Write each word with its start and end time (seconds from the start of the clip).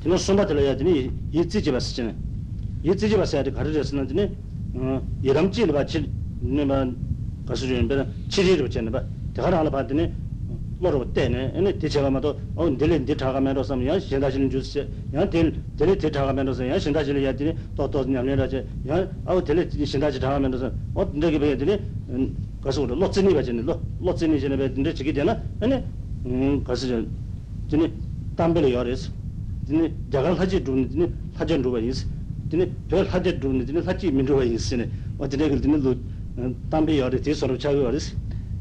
tino 0.00 0.16
sumba 0.16 0.44
tila 0.46 0.60
ya 0.60 0.74
tini 0.74 1.10
yi 1.30 1.46
tsi 1.46 1.60
jiba 1.60 1.78
si 1.78 1.94
chini. 1.94 2.14
Yi 2.82 2.94
tsiji 2.94 3.16
basi 3.16 3.36
ya 3.36 3.42
di 3.42 3.52
kari 3.52 3.70
resi 3.72 3.94
na 3.94 4.04
tini 4.06 4.34
uh, 4.72 5.00
yiram 5.20 5.50
chi 5.50 5.66
liba 5.66 5.84
chi 5.84 6.10
nima 6.40 6.90
kasi 7.44 7.66
yuyin 7.66 7.86
bina 7.86 8.06
chi 8.28 8.40
ri 8.40 8.54
riba 8.56 8.68
chini 8.68 8.88
ba. 8.88 9.04
Dikara 9.32 9.58
hala 9.58 9.68
pa 9.68 9.84
tini 9.84 10.04
uh, 10.04 10.56
loro 10.78 11.06
tene 11.12 11.52
ene 11.52 11.76
di 11.76 11.86
chega 11.86 12.08
mato 12.08 12.38
o 12.54 12.64
oh, 12.64 12.70
dili 12.70 13.04
di 13.04 13.14
chaga 13.14 13.38
mendo 13.40 13.62
sam 13.62 13.82
yang 13.82 14.00
shinda 14.00 14.30
shili 14.30 14.48
ju 14.48 14.62
si 14.62 14.78
yang 15.10 15.28
dili 15.28 15.52
di 15.74 16.08
chaga 16.10 16.32
mendo 16.32 16.54
sam 16.54 16.64
yang 16.64 16.80
shinda 16.80 17.04
shili 17.04 17.20
ya 17.20 17.34
tini 17.34 17.54
to 17.74 17.86
to 17.86 18.02
nyam 18.04 18.24
nira 18.24 18.44
rache 18.44 18.64
yang 18.84 19.06
au 19.24 19.36
oh, 19.36 19.42
dili 19.42 19.68
shinda 19.84 20.08
chi 20.10 20.18
chaga 20.18 20.38
mendo 20.38 20.56
sam 20.56 20.72
oh, 20.94 21.02
o 21.02 21.04
dinde 21.04 21.28
ki 21.30 21.38
baya 21.38 21.56
tini 21.56 21.78
um, 22.08 22.34
kasi 22.62 22.80
uro 22.80 22.94
lo 22.94 23.06
tsini 23.06 23.34
ba 23.34 23.42
chini 23.42 23.62
lo 23.62 24.12
tsini 24.14 24.38
chine 24.38 24.56
baya 24.56 24.70
dinde 24.70 24.94
chigi 24.94 25.12
dina 25.12 25.38
ene 25.58 25.84
um, 26.24 26.62
kasi 26.62 26.86
tini 26.86 27.06
dine 27.68 27.92
tambili 28.34 28.70
yo 28.72 28.82
resi 28.82 29.10
dhuni 29.70 29.92
dine 33.66 33.80
haji 33.82 34.10
min 34.10 34.26
dhruva 34.26 34.44
yinsi 34.44 34.76
ne 34.76 34.88
o 35.18 35.26
dine 35.26 35.48
kil 35.48 35.60
dine 35.60 35.76
lu 35.78 35.96
tambi 36.70 36.96
yori 36.96 37.20
ti 37.20 37.34
soro 37.34 37.56
chagu 37.56 37.82
yoris 37.82 38.14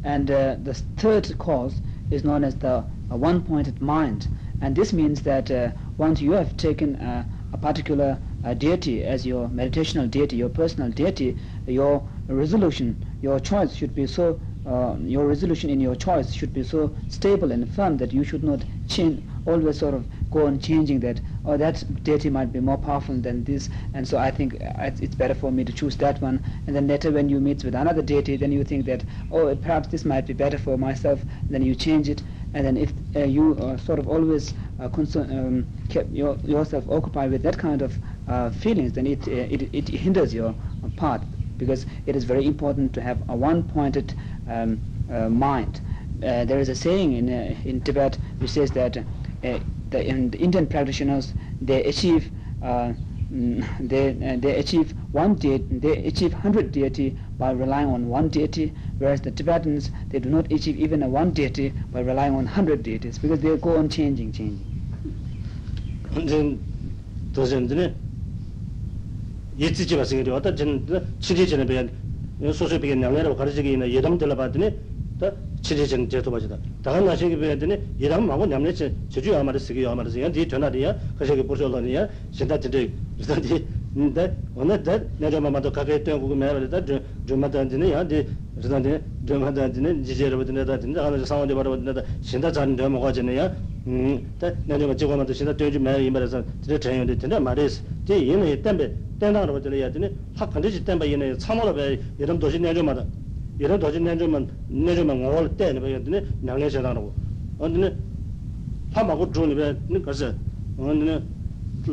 and 0.04 0.30
uh, 0.32 0.56
the 0.64 0.74
third 0.96 1.38
cause 1.38 1.82
is 2.10 2.24
known 2.24 2.44
as 2.44 2.56
the 2.56 2.84
uh, 3.12 3.18
one 3.18 3.42
pointed 3.42 3.82
mind. 3.82 4.28
And 4.62 4.76
this 4.76 4.94
means 4.94 5.22
that 5.24 5.52
uh, 5.52 5.72
once 5.98 6.22
you 6.22 6.32
have 6.34 6.56
taken 6.58 6.96
uh, 6.98 7.24
a 7.54 7.58
particular 7.58 8.18
uh, 8.44 8.54
deity 8.54 9.04
as 9.04 9.26
your 9.26 9.48
meditational 9.50 10.10
deity 10.10 10.36
your 10.38 10.50
personal 10.50 10.90
deity 10.92 11.36
your 11.66 12.04
resolution 12.28 12.96
your 13.22 13.40
choice 13.40 13.76
should 13.76 13.94
be 13.96 14.06
so 14.08 14.40
uh, 14.66 14.96
your 15.02 15.26
resolution 15.28 15.70
in 15.70 15.80
your 15.82 15.96
choice 15.96 16.34
should 16.34 16.54
be 16.54 16.64
so 16.64 16.96
stable 17.08 17.52
and 17.52 17.70
firm 17.70 17.98
that 17.98 18.14
you 18.14 18.24
should 18.24 18.44
not 18.44 18.64
change 18.88 19.22
always 19.46 19.80
sort 19.80 19.94
of 19.94 20.06
go 20.32 20.46
on 20.48 20.60
changing 20.60 21.00
that 21.00 21.20
oh, 21.46 21.58
that 21.58 21.84
deity 22.04 22.30
might 22.30 22.52
be 22.54 22.60
more 22.60 22.78
powerful 22.78 23.16
than 23.20 23.44
this 23.44 23.70
and 23.94 24.08
so 24.08 24.18
i 24.18 24.30
think 24.32 24.56
uh, 24.56 24.90
it's 25.00 25.16
better 25.16 25.34
for 25.34 25.52
me 25.52 25.64
to 25.64 25.74
choose 25.74 25.96
that 25.98 26.22
one. 26.22 26.42
And 26.68 26.76
then 26.76 26.88
later 26.88 27.12
when 27.12 27.30
you 27.30 27.40
meet 27.40 27.64
with 27.64 27.76
another 27.76 28.02
deity 28.02 28.36
then 28.38 28.52
you 28.52 28.64
think 28.64 28.86
that 28.86 29.04
oh 29.32 29.56
perhaps 29.56 29.88
this 29.90 30.06
might 30.06 30.26
be 30.26 30.34
better 30.34 30.58
for 30.58 30.78
myself 30.78 31.26
then 31.50 31.62
you 31.62 31.76
change 31.76 32.10
it. 32.10 32.22
And 32.54 32.66
then 32.66 32.78
if 32.78 32.94
uh, 33.16 33.20
you 33.26 33.56
uh, 33.56 33.78
sort 33.78 34.00
of 34.00 34.08
always 34.08 34.54
uh, 34.80 34.90
concern, 34.90 35.32
um, 35.38 35.68
kept 35.88 36.12
your, 36.12 36.38
yourself 36.44 36.90
occupied 36.90 37.32
with 37.32 37.44
that 37.44 37.58
kind 37.58 37.82
of 37.82 38.00
uh, 38.28 38.50
feelings 38.50 38.94
then 38.94 39.08
it, 39.08 39.28
uh, 39.28 39.32
it, 39.32 39.70
it 39.74 39.90
hinders 39.90 40.34
your 40.34 40.56
path 40.96 41.26
because 41.58 41.86
it 42.06 42.16
is 42.16 42.24
very 42.24 42.46
important 42.46 42.94
to 42.94 43.02
have 43.02 43.22
a 43.28 43.36
one 43.36 43.64
pointed 43.64 44.14
um, 44.48 44.80
mind. 45.30 45.82
There 46.20 46.60
is 46.60 46.70
a 46.70 46.76
saying 46.76 47.14
in 47.14 47.30
in 47.30 47.82
tibet 47.82 48.18
which 48.40 48.52
says 48.52 48.72
that 48.72 48.98
uh, 49.45 49.59
the, 49.91 50.09
in 50.09 50.31
the 50.31 50.39
Indian 50.39 50.67
practitioners 50.67 51.35
they 51.61 51.85
achieve 51.85 52.31
uh, 52.63 52.93
mm, 53.33 53.67
they 53.81 54.11
uh, 54.11 54.37
they 54.41 54.57
achieve 54.59 54.95
one 55.13 55.35
deity 55.35 55.67
they 55.79 55.97
achieve 56.05 56.33
hundred 56.33 56.73
deity 56.73 57.17
by 57.39 57.51
relying 57.51 57.89
on 57.89 58.09
one 58.09 58.29
deity 58.29 58.73
whereas 58.99 59.21
the 59.23 59.31
Tibetans 59.31 59.91
they 60.11 60.19
do 60.19 60.29
not 60.31 60.51
achieve 60.53 60.77
even 60.77 61.03
a 61.03 61.09
one 61.09 61.31
deity 61.33 61.73
by 61.93 62.01
relying 62.01 62.35
on 62.35 62.47
hundred 62.47 62.83
deities 62.83 63.19
because 63.19 63.41
they 63.41 63.57
go 63.57 63.77
on 63.77 63.89
changing 63.89 64.33
changing 64.33 64.65
then 66.11 66.61
those 67.33 67.53
in 67.53 67.67
the 67.67 67.95
yitsi 69.59 69.87
jiba 69.87 70.05
singi 70.05 70.25
de 70.25 70.31
wata 70.31 70.53
jen 70.53 70.85
chiri 71.21 71.47
jen 71.47 71.67
be 71.67 72.53
so 72.53 72.67
so 72.67 72.79
be 72.79 72.89
nyamera 72.95 73.35
가르치기 73.37 73.73
있는 73.73 73.91
예담 73.91 74.19
들어봤더니 74.19 74.19
다 74.19 74.19
치리진 74.19 74.19
제도 74.19 74.43
맞다. 74.43 74.43
다른 74.43 74.43
나시기 74.43 74.43
배더니 74.43 74.43
이런 74.43 74.43
마고 74.43 74.43
냠네 74.47 74.75
제주 74.75 74.75
아마르 74.75 74.75
쓰기 74.75 74.75
아마르 74.75 74.75
쓰기 74.75 74.75
디 74.75 74.83
전화리야 74.83 74.83
그저기 74.83 74.83
보셔라니야 74.83 74.83
신다 75.21 75.48
chile 75.62 75.86
chen 75.86 76.08
che 76.08 76.22
to 76.22 76.30
bajida 76.30 76.58
da 76.82 77.00
na 77.00 77.16
shege 77.16 77.38
be 77.38 77.56
de 77.58 77.82
yiram 77.98 78.26
ma 78.26 78.36
go 78.36 78.46
namne 78.46 78.72
che 78.74 78.94
cheju 79.10 79.34
amar 79.34 79.60
se 79.60 79.74
ge 79.74 79.86
amar 79.86 80.10
se 80.10 80.20
yan 80.20 80.32
di 80.32 80.46
tona 80.46 80.70
de 80.70 80.80
ya 80.80 80.98
ka 81.18 81.26
shege 81.26 81.44
por 81.46 81.58
jolo 81.58 81.80
ni 81.80 81.92
ya 81.92 82.10
shinda 82.32 82.58
de 82.58 82.70
de 82.70 82.92
da 83.26 83.36
di 83.36 83.66
da 84.14 84.32
ona 84.54 84.78
da 84.78 85.02
ne 85.18 85.30
ro 85.30 85.40
ma 85.40 85.60
do 85.60 85.72
ka 85.72 85.84
ge 85.84 86.02
te 86.02 86.12
go 86.18 86.34
me 86.36 86.52
ra 86.52 86.60
da 86.60 86.82
jo 87.26 87.36
ma 87.36 87.48
da 87.48 87.64
de 87.64 87.88
ya 87.88 88.04
de 88.04 88.26
ᱡᱟᱱᱟ 88.62 88.80
ᱫᱮ 88.80 89.02
ᱡᱚᱢᱟ 89.24 89.52
ᱫᱟ 89.52 89.68
ᱫᱤᱱ 89.70 90.04
ᱡᱤᱡᱮᱨ 90.04 90.36
ᱵᱚᱫᱤᱱ 90.36 90.66
ᱫᱟ 90.66 90.78
ᱫᱤᱱ 90.78 90.94
ᱫᱟ 90.94 91.04
ᱟᱱᱟ 91.06 91.26
ᱥᱟᱣᱟᱱ 91.26 91.48
ᱫᱮ 91.48 91.54
ᱵᱟᱨᱚ 91.54 91.76
ᱫᱤᱱ 91.76 91.94
ᱫᱟ 91.94 92.04
ᱥᱤᱱᱫᱟ 92.22 92.52
ᱡᱟᱱ 92.52 92.76
ᱫᱮ 92.76 92.88
ᱢᱚᱜᱟ 92.88 93.12
ᱡᱮᱱᱮ 93.12 93.32
ᱭᱟ 93.34 93.56
ᱛᱟ 94.38 94.54
ᱱᱮ 94.66 94.78
ᱡᱚᱢᱟ 94.78 94.94
ᱡᱤᱜᱚᱱᱟ 94.96 95.24
ᱫᱚ 95.24 95.34
ᱥᱤᱱᱫᱟ 95.34 95.54
ᱛᱮᱡᱩ 95.54 95.80
ᱢᱮ 95.80 95.98
ᱤᱢᱵᱟᱨ 95.98 96.28
ᱥᱟ 96.28 96.44
ᱛᱮ 96.66 96.78
ᱴᱨᱮᱱ 96.78 97.06
ᱫᱮ 97.06 97.16
ᱛᱮᱱᱟ 97.16 97.40
ᱢᱟᱨᱮᱥ 97.40 97.82
ᱛᱮ 98.06 98.16
ᱭᱮᱱᱮ 98.16 98.60
ᱛᱮᱢᱵᱮ 98.62 98.92
ᱛᱮᱱᱟ 99.18 99.46
ᱨᱚ 99.46 99.60
ᱫᱮ 99.60 99.70
ᱭᱟ 99.78 99.90
ᱫᱤᱱ 99.90 100.10
ᱦᱟ 100.36 100.46
ᱠᱷᱟᱱᱫᱮ 100.48 100.70
ᱡᱤ 100.70 100.84
ᱛᱮᱢᱵᱮ 100.84 101.06
ᱭᱮᱱᱮ 101.06 101.40
ᱥᱟᱢᱚᱞᱟ 101.40 101.72
ᱵᱮ 101.74 102.00
ᱭᱮᱨᱢ 102.18 102.38
ᱫᱚᱥᱤ 102.38 102.60
ᱱᱮ 102.60 102.74
ᱡᱚᱢᱟ 102.74 102.94
ᱫᱟ 102.94 103.06
이런 103.59 103.79
도시 103.79 104.01
내려마다 104.01 104.25
이런 104.27 104.47
도진 104.49 104.85
내주면 104.85 105.25
내주면 105.25 105.25
올 105.27 105.57
때는 105.57 105.81
버렸더니 105.81 106.27
냥내 106.41 106.69
제다고 106.71 107.13
언니 107.59 107.91
파마고 108.91 109.31
주는 109.33 109.55
배 109.57 110.01
그래서 110.01 110.33
언니 110.77 111.21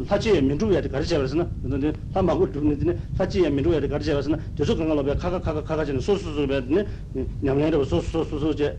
사치의 0.06 0.42
민주에 0.42 0.82
가르쳐 0.82 1.18
버렸으나 1.18 1.48
근데 1.62 1.92
파마고 2.14 2.52
주는 2.52 2.78
데는 2.78 2.98
사치의 3.16 3.52
민주에 3.52 3.88
가르쳐 3.88 4.14
버렸으나 4.14 4.38
저쪽 4.56 4.78
강가로 4.78 5.04
배 5.04 5.16
카카 5.16 5.40
카카 5.42 5.64
카가지는 5.64 6.00
소소소 6.00 6.48
배더니 6.48 6.86
냥내로 7.42 7.84
소소소소제 7.84 8.70
니 8.70 8.78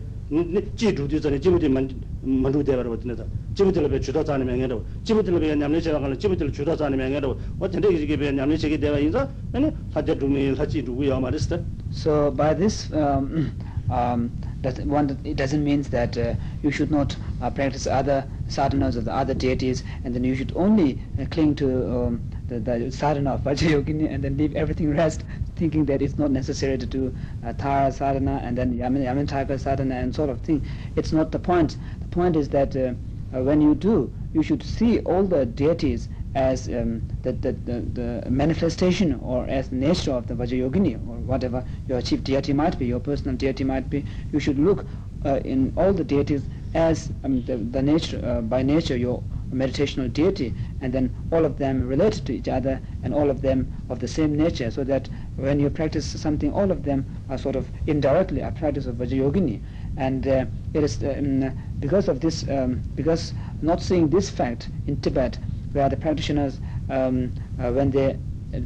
지주디 0.75 1.21
전에 1.21 1.39
지부디 1.39 1.69
만 1.69 1.89
만두 2.21 2.63
대바로 2.63 2.89
버티는다 2.91 3.25
지부들을 3.53 3.89
배 3.89 3.99
주도 3.99 4.23
자는 4.23 4.47
명예로 4.47 4.83
지부들을 5.03 5.39
배 5.39 5.55
냠내 5.55 5.79
제가 5.81 5.99
가는 5.99 6.17
지부들 6.17 6.51
주도 6.51 6.75
자는 6.75 6.97
명예로 6.97 7.37
어떻게 7.59 7.93
이게 7.93 8.17
배 8.17 8.31
냠내 8.31 8.57
제게 8.57 8.79
대바 8.79 8.97
인자 8.99 9.29
아니 9.51 9.71
사제 9.93 10.17
주미 10.17 10.55
사치 10.55 10.81
누구야 10.81 11.19
말했어 11.19 11.59
so 11.91 12.33
by 12.33 12.55
this 12.55 12.89
um, 12.95 13.51
um, 13.91 14.31
that 14.63 14.79
one 14.87 15.11
it 15.23 15.35
doesn't 15.35 15.61
mean 15.63 15.83
that 15.91 16.17
uh, 16.17 16.33
you 16.63 16.71
should 16.71 16.89
not 16.89 17.15
uh, 17.41 17.49
practice 17.51 17.85
other 17.85 18.25
sadhanas 18.49 18.95
of 18.97 19.05
the 19.05 19.13
other 19.13 19.35
deities 19.35 19.83
and 20.03 20.15
then 20.15 20.23
you 20.23 20.33
should 20.33 20.51
only 20.55 20.97
uh, 21.19 21.25
cling 21.29 21.53
to 21.53 21.67
um, 21.93 22.21
the, 22.47 22.59
the 22.59 22.89
sadhana 22.91 23.35
of 23.35 23.41
Vajrayogini 23.43 24.09
and 24.09 24.23
then 24.23 24.37
leave 24.37 24.55
everything 24.55 24.89
rest 24.95 25.23
Thinking 25.58 25.86
that 25.86 26.00
it's 26.02 26.16
not 26.18 26.30
necessary 26.30 26.78
to 26.78 26.86
do 26.86 27.12
uh, 27.44 27.52
Tara 27.52 27.90
sadhana 27.90 28.40
and 28.44 28.56
then 28.56 28.78
Yamin, 28.78 29.02
Yamantaka 29.02 29.58
sadhana 29.58 29.96
and 29.96 30.14
sort 30.14 30.30
of 30.30 30.40
thing. 30.40 30.62
It's 30.94 31.12
not 31.12 31.32
the 31.32 31.40
point. 31.40 31.76
The 32.00 32.08
point 32.08 32.36
is 32.36 32.48
that 32.50 32.76
uh, 32.76 32.94
uh, 33.34 33.42
when 33.42 33.60
you 33.60 33.74
do, 33.74 34.12
you 34.32 34.44
should 34.44 34.62
see 34.62 35.00
all 35.00 35.24
the 35.24 35.44
deities 35.44 36.08
as 36.36 36.68
um, 36.68 37.02
the, 37.22 37.32
the, 37.32 37.52
the, 37.64 37.80
the, 38.22 38.30
manifestation 38.30 39.18
or 39.20 39.46
as 39.48 39.72
nature 39.72 40.12
of 40.12 40.28
the 40.28 40.34
Vajrayogini 40.34 40.94
or 41.08 41.18
whatever 41.32 41.64
your 41.88 42.00
chief 42.02 42.22
deity 42.22 42.52
might 42.52 42.78
be, 42.78 42.86
your 42.86 43.00
personal 43.00 43.36
deity 43.36 43.64
might 43.64 43.90
be. 43.90 44.04
You 44.30 44.38
should 44.38 44.60
look 44.60 44.86
uh, 45.24 45.40
in 45.44 45.72
all 45.76 45.92
the 45.92 46.04
deities 46.04 46.44
as 46.74 47.10
um, 47.24 47.42
the, 47.46 47.56
the 47.56 47.82
nature, 47.82 48.20
uh, 48.24 48.42
by 48.42 48.62
nature, 48.62 48.96
your 48.96 49.24
meditational 49.52 50.12
deity 50.12 50.54
and 50.80 50.92
then 50.92 51.10
all 51.32 51.44
of 51.44 51.56
them 51.58 51.86
related 51.88 52.24
to 52.26 52.34
each 52.34 52.48
other 52.48 52.80
and 53.02 53.14
all 53.14 53.30
of 53.30 53.40
them 53.40 53.66
of 53.88 53.98
the 53.98 54.08
same 54.08 54.36
nature 54.36 54.70
so 54.70 54.84
that 54.84 55.08
when 55.38 55.60
you 55.60 55.70
practice 55.70 56.06
something 56.06 56.52
all 56.52 56.70
of 56.70 56.82
them 56.82 57.04
are 57.28 57.38
sort 57.38 57.56
of 57.56 57.70
indirectly 57.86 58.40
a 58.40 58.50
practice 58.50 58.86
of 58.86 58.96
Vajrayogini 58.96 59.60
and 59.96 60.26
uh, 60.26 60.44
it 60.74 60.84
is 60.84 61.02
um, 61.02 61.52
because 61.80 62.08
of 62.08 62.20
this 62.20 62.48
um, 62.48 62.80
because 62.96 63.34
not 63.62 63.82
seeing 63.82 64.08
this 64.08 64.30
fact 64.30 64.68
in 64.86 64.96
Tibet 64.98 65.38
where 65.72 65.88
the 65.88 65.96
practitioners 65.96 66.60
um, 66.88 67.32
uh, 67.58 67.70
when 67.72 67.90
they 67.90 68.16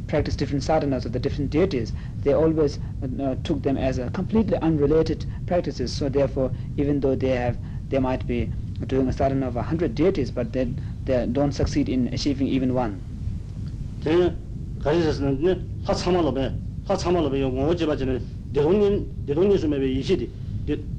practice 0.07 0.35
different 0.35 0.63
sadhanas 0.63 1.05
of 1.05 1.11
the 1.11 1.19
different 1.19 1.51
deities, 1.51 1.93
they 2.23 2.33
always 2.33 2.79
uh, 3.19 3.35
took 3.43 3.61
them 3.63 3.77
as 3.77 3.99
completely 4.13 4.57
unrelated 4.59 5.25
practices. 5.45 5.91
So 5.93 6.09
therefore, 6.09 6.51
even 6.77 6.99
though 7.01 7.15
they 7.15 7.29
have, 7.35 7.57
they 7.89 7.99
might 7.99 8.25
be 8.25 8.49
doing 8.87 9.07
a 9.07 9.13
sadhana 9.13 9.47
of 9.47 9.55
a 9.57 9.63
hundred 9.63 9.95
deities, 9.95 10.31
but 10.31 10.53
they, 10.53 10.73
they 11.05 11.25
don't 11.27 11.51
succeed 11.51 11.89
in 11.89 12.07
achieving 12.13 12.47
even 12.47 12.73
one. 12.73 13.01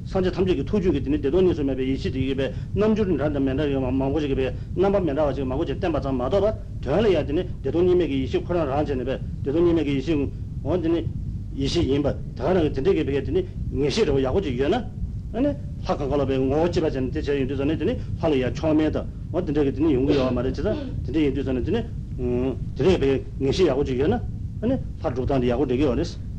산제 0.04 0.32
탐지기 0.32 0.64
토주기 0.64 1.02
되는 1.02 1.20
대도니서 1.20 1.62
매베 1.62 1.84
이시디 1.92 2.30
이베 2.30 2.52
남주는 2.74 3.20
한다 3.20 3.38
맨다 3.38 3.64
망고지게 3.66 4.34
베 4.34 4.54
남바 4.74 4.98
맨다 5.00 5.26
가지고 5.26 5.46
망고지 5.46 5.78
땜바 5.78 6.00
좀 6.00 6.18
마도 6.18 6.40
봐 6.40 6.52
되어야 6.80 7.24
되네 7.24 7.46
대도님에게 7.62 8.22
이시 8.24 8.38
코로나 8.38 8.78
한전에 8.78 9.04
베 9.04 9.20
대도님에게 9.44 9.92
이시 9.98 10.28
원전에 10.62 11.06
이시 11.54 11.82
임바 11.82 12.14
다른 12.34 12.72
된대게 12.72 13.04
베게 13.04 13.22
되니 13.22 13.46
녀시로 13.70 14.20
야고지 14.22 14.58
유나 14.58 14.84
아니 15.32 15.54
학가 15.84 16.08
걸어 16.08 16.26
베 16.26 16.36
오지바 16.36 16.90
전 16.90 17.10
대체 17.10 17.38
인도 17.38 17.54
전에 17.54 17.76
되니 17.76 17.96
할이야 18.18 18.52
처음에다 18.52 19.06
어떤 19.30 19.54
되게 19.54 19.70
되니 19.70 19.94
용기와 19.94 20.32
말했잖아 20.32 20.74
근데 21.06 21.26
인도 21.26 21.44
전에 21.44 21.62
되니 21.62 21.84
음 22.18 22.56
되게 22.74 22.98
베 22.98 23.22
녀시 23.38 23.66
야고지 23.68 23.94
유나 23.94 24.20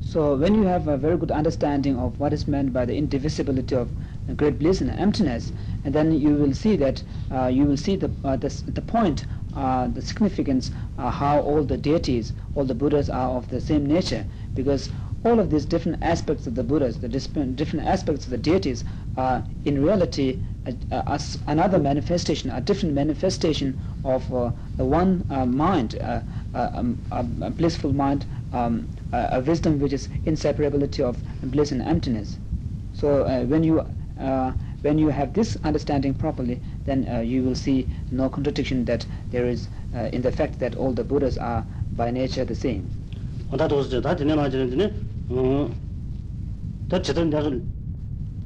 So 0.00 0.36
when 0.36 0.54
you 0.54 0.62
have 0.64 0.88
a 0.88 0.96
very 0.96 1.16
good 1.16 1.30
understanding 1.30 1.96
of 1.96 2.18
what 2.18 2.32
is 2.32 2.48
meant 2.48 2.72
by 2.72 2.84
the 2.84 2.96
indivisibility 2.96 3.76
of 3.76 3.90
great 4.36 4.58
bliss 4.58 4.80
and 4.80 4.90
emptiness, 4.90 5.52
and 5.84 5.94
then 5.94 6.12
you 6.12 6.34
will 6.34 6.52
see 6.52 6.74
that 6.76 7.02
uh, 7.30 7.46
you 7.46 7.64
will 7.66 7.76
see 7.76 7.94
the 7.94 8.10
uh, 8.24 8.36
the, 8.36 8.62
the 8.66 8.82
point, 8.82 9.26
uh, 9.54 9.86
the 9.86 10.02
significance, 10.02 10.72
uh, 10.98 11.10
how 11.10 11.40
all 11.40 11.62
the 11.62 11.76
deities, 11.76 12.32
all 12.54 12.64
the 12.64 12.74
Buddhas 12.74 13.08
are 13.08 13.30
of 13.36 13.48
the 13.48 13.60
same 13.60 13.86
nature, 13.86 14.26
because 14.54 14.90
all 15.24 15.38
of 15.38 15.50
these 15.50 15.64
different 15.64 15.98
aspects 16.02 16.46
of 16.46 16.54
the 16.56 16.64
Buddhas, 16.64 16.98
the 16.98 17.08
different 17.08 17.86
aspects 17.86 18.24
of 18.26 18.30
the 18.30 18.38
deities, 18.38 18.84
are 19.16 19.44
in 19.64 19.82
reality 19.84 20.40
a, 20.90 21.20
another 21.46 21.78
manifestation, 21.78 22.50
a 22.50 22.60
different 22.60 22.94
manifestation 22.94 23.78
of 24.04 24.32
uh, 24.34 24.50
the 24.76 24.84
one 24.84 25.24
uh, 25.30 25.46
mind, 25.46 25.98
uh, 26.00 26.20
um, 26.54 26.98
a, 27.10 27.50
blissful 27.50 27.92
mind, 27.92 28.24
um, 28.52 28.88
a, 29.12 29.40
wisdom 29.40 29.78
which 29.80 29.92
is 29.92 30.08
inseparability 30.26 31.00
of 31.04 31.16
bliss 31.50 31.72
and 31.72 31.82
emptiness. 31.82 32.38
So 32.94 33.24
when 33.46 33.62
you 33.62 33.84
when 34.82 34.98
you 34.98 35.08
have 35.08 35.32
this 35.34 35.56
understanding 35.64 36.14
properly, 36.14 36.60
then 36.84 37.08
uh, 37.08 37.18
you 37.20 37.42
will 37.42 37.56
see 37.56 37.88
no 38.12 38.28
contradiction 38.28 38.84
that 38.84 39.04
there 39.30 39.46
is 39.46 39.68
uh, 39.94 40.10
in 40.12 40.22
the 40.22 40.30
fact 40.30 40.60
that 40.60 40.76
all 40.76 40.92
the 40.92 41.02
Buddhas 41.02 41.36
are 41.38 41.64
by 41.96 42.10
nature 42.10 42.44
the 42.44 42.54
same. 42.54 42.88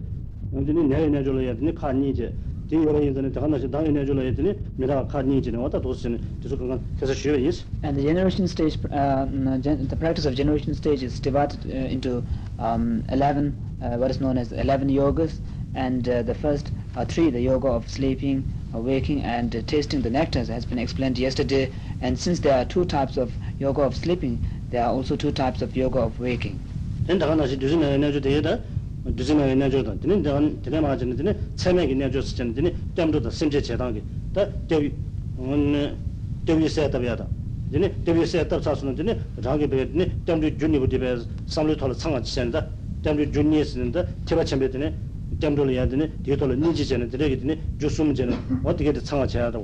언제니 0.51 0.83
내에 0.87 1.07
내줘라 1.09 1.39
해야 1.39 1.55
되니 1.55 1.73
칸니제 1.75 2.35
지 2.67 2.75
여러 2.75 3.01
인전에 3.01 3.31
다 3.31 3.41
하나씩 3.41 3.71
다 3.71 3.81
내줘라 3.81 4.21
해야 4.21 4.33
되니 4.33 4.53
내가 4.75 5.07
칸니지는 5.07 5.59
어다 5.61 5.81
도스는 5.81 6.19
됐어 6.41 6.57
그건 6.57 6.81
계속 6.97 7.13
쉬어 7.13 7.35
있어 7.35 7.65
And 7.83 7.97
the 7.97 8.03
generation 8.05 8.45
stage, 8.47 8.77
uh, 8.91 9.25
mm, 9.25 9.61
gen- 9.61 9.87
the 9.87 9.95
practice 9.95 10.25
of 10.25 10.35
generation 10.35 10.73
stage 10.75 11.01
is 11.03 11.19
divided 11.19 11.59
uh, 11.65 11.87
into 11.89 12.23
um, 12.59 13.03
11, 13.09 13.55
uh, 13.81 13.97
what 13.97 14.11
is 14.11 14.19
known 14.19 14.37
as 14.37 14.51
11 14.51 14.89
yogas, 14.89 15.39
and 15.73 16.07
uh, 16.09 16.21
the 16.23 16.35
first 16.35 16.71
uh, 16.95 17.05
three, 17.05 17.29
the 17.29 17.39
yoga 17.41 17.69
of 17.69 17.89
sleeping, 17.89 18.43
uh, 18.75 18.79
waking, 18.79 19.21
and 19.23 19.55
uh, 19.55 19.61
tasting 19.65 20.01
the 20.01 20.09
nectars, 20.09 20.47
has 20.49 20.65
been 20.65 20.77
explained 20.79 21.17
yesterday. 21.17 21.71
And 22.01 22.19
since 22.19 22.41
there 22.41 22.57
are 22.59 22.65
two 22.65 22.85
types 22.85 23.17
of 23.17 23.37
yoga 23.59 23.81
of 23.81 23.95
sleeping, 23.95 24.41
there 24.70 24.82
are 24.84 24.92
also 24.92 25.16
two 25.16 25.30
types 25.32 25.62
of 25.62 25.76
yoga 25.76 25.98
of 26.00 26.18
waking 26.20 26.58
then 27.06 27.18
da 27.18 27.34
na 27.34 27.46
shi 27.46 27.56
du 27.56 27.76
na 27.76 27.96
na 27.96 28.10
ju 28.10 28.20
de 28.20 28.40
da 28.40 28.58
du 29.04 29.34
na 29.34 29.54
na 29.54 29.68
ju 29.68 29.82
da 29.82 29.92
den 29.94 30.22
da 30.22 30.40
den 30.40 30.82
ma 30.82 30.96
jin 30.96 31.14
den 31.16 31.36
che 31.56 31.72
me 31.72 31.86
gi 31.86 31.94
na 31.94 32.08
ju 32.08 32.22
chen 32.22 32.52
den 32.54 32.72
dem 32.94 33.10
do 33.10 33.20
da 33.20 33.30
sim 33.30 33.48
che 33.50 33.60
che 33.60 33.76
dang 33.76 33.94
gi 33.94 34.02
da 34.32 34.48
de 34.66 34.92
on 35.38 35.96
de 36.44 36.52
yu 36.52 36.68
se 36.68 36.88
da 36.88 36.98
ya 36.98 37.14
da 37.14 37.26
den 37.70 37.90
de 38.02 38.12
yu 38.12 38.24
se 38.24 38.44
da 38.46 38.60
sa 38.60 38.74
su 38.74 38.92
den 38.94 39.18
da 39.34 39.56
gi 39.58 39.66
be 39.66 39.90
den 39.92 40.10
dem 40.24 40.40
du 40.40 40.50
ju 40.50 40.66
ni 40.66 40.78
bu 40.78 40.86
de 40.86 40.98
be 40.98 41.24
sam 41.44 41.66
lu 41.66 41.74
to 41.76 41.86
la 41.86 41.94
chang 41.94 42.22
chen 42.22 42.50
da 42.50 42.66
dem 43.02 43.16
du 43.16 43.24
ju 43.26 43.42
ni 43.42 43.62
sin 43.64 43.90
da 43.90 44.04
che 44.24 44.34
ba 44.34 44.42
chen 44.44 44.58
be 44.58 44.68
den 44.68 44.92
dem 45.38 45.54
do 45.54 45.64
ya 45.68 45.84
den 45.84 46.10
de 46.22 46.36
to 46.36 46.46
la 46.46 46.54
ni 46.54 46.72
ji 46.72 46.84
chen 46.84 47.00
den 47.00 47.18
de 47.20 47.28
gi 47.28 47.36
den 47.44 47.58
ju 47.78 47.88
sum 47.88 48.14
chen 48.14 48.32
wa 48.62 48.72
de 48.72 48.84
ge 48.84 48.92
da 48.92 49.00
chang 49.00 49.26
che 49.28 49.38
ya 49.38 49.50
da 49.50 49.60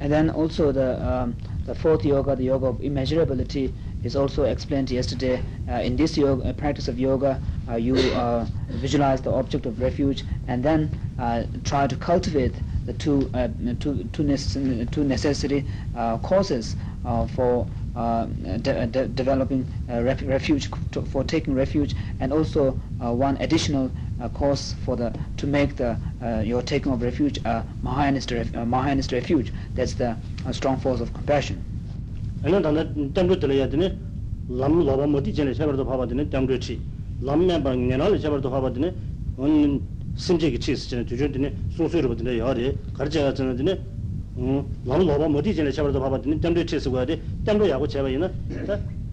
And 0.00 0.10
then 0.12 0.30
also 0.30 0.72
the, 0.72 1.02
um, 1.02 1.34
the 1.64 1.74
fourth 1.74 2.04
yoga, 2.04 2.36
the 2.36 2.44
yoga 2.44 2.66
of 2.66 2.80
immeasurability, 2.80 3.72
is 4.02 4.16
also 4.16 4.44
explained 4.44 4.90
yesterday. 4.90 5.40
Uh, 5.68 5.74
in 5.74 5.96
this 5.96 6.18
yoga, 6.18 6.44
uh, 6.44 6.52
practice 6.52 6.88
of 6.88 6.98
yoga, 6.98 7.38
uh, 7.68 7.76
you 7.76 7.94
uh, 7.94 8.46
visualize 8.68 9.20
the 9.22 9.30
object 9.30 9.64
of 9.64 9.80
refuge 9.80 10.24
and 10.48 10.62
then 10.62 10.90
uh, 11.18 11.44
try 11.64 11.86
to 11.86 11.96
cultivate 11.96 12.54
the 12.84 12.92
two, 12.92 13.30
uh, 13.32 13.48
two, 13.78 14.04
two, 14.12 14.36
two 14.86 15.04
necessary 15.04 15.64
causes 16.22 16.76
for 17.28 17.66
uh, 17.94 18.24
de- 18.62 18.86
de- 18.86 19.08
developing 19.08 19.66
uh, 19.88 20.02
ref- 20.02 20.22
refuge 20.22 20.70
to, 20.90 21.02
for 21.02 21.22
taking 21.22 21.54
refuge 21.54 21.94
and 22.20 22.32
also 22.32 22.76
uh, 23.04 23.12
one 23.12 23.36
additional 23.40 23.90
a 24.22 24.28
cause 24.28 24.74
for 24.84 24.96
the 24.96 25.12
to 25.36 25.46
make 25.46 25.76
the 25.76 25.96
uh, 26.22 26.40
your 26.40 26.62
taking 26.62 26.92
of 26.92 27.02
refuge 27.02 27.38
uh, 27.44 27.62
a 27.62 27.86
mahayanist 27.86 28.30
ref, 28.30 28.54
uh, 28.54 28.58
mahayanist 28.64 29.12
refuge. 29.12 29.52
That's 29.74 29.94
the 29.94 30.16
uh, 30.46 30.52
strong 30.52 30.76
force 30.78 31.00
of 31.00 31.12
compassion. 31.12 31.60
Ana 32.44 32.60
da 32.60 32.70
na 32.70 32.84
temru 32.84 33.36
tele 33.40 33.56
ya 33.58 33.66
dine 33.66 33.98
lam 34.48 34.84
la 34.86 34.96
ba 34.96 35.06
moti 35.06 35.32
jene 35.32 35.54
sabar 35.54 35.76
do 35.76 35.84
phaba 35.84 36.06
dine 36.08 36.24
temru 36.28 36.58
chi 36.58 36.78
lam 37.20 37.46
ne 37.46 37.58
ba 37.58 37.74
ne 37.74 37.96
na 37.96 38.08
le 38.08 38.18
sabar 38.18 38.40
do 38.40 38.48
phaba 38.50 38.70
dine 38.72 38.92
on 39.38 39.80
simje 40.16 40.50
gi 40.50 40.58
chi 40.58 40.72
jene 40.74 41.04
ju 41.04 41.28
dine 41.28 41.52
su 41.68 41.88
su 41.88 42.00
ro 42.00 42.14
dine 42.14 42.32
ya 42.34 42.52
re 42.52 42.76
gar 42.96 43.08
ja 43.08 43.32
jene 43.32 43.54
dine 43.56 43.78
lam 44.36 45.06
la 45.06 45.18
ba 45.18 45.28
moti 45.28 45.52
jene 45.52 45.72
sabar 45.72 45.90
do 45.92 46.00
phaba 46.00 46.18
dine 46.18 46.38
temru 46.38 46.64
chi 46.64 46.78
su 46.80 46.90
ga 46.90 47.04
de 47.04 47.20
temru 47.44 47.64
ya 47.66 47.78
go 47.78 47.86
che 47.86 48.00
ba 48.00 48.08
yin 48.08 48.28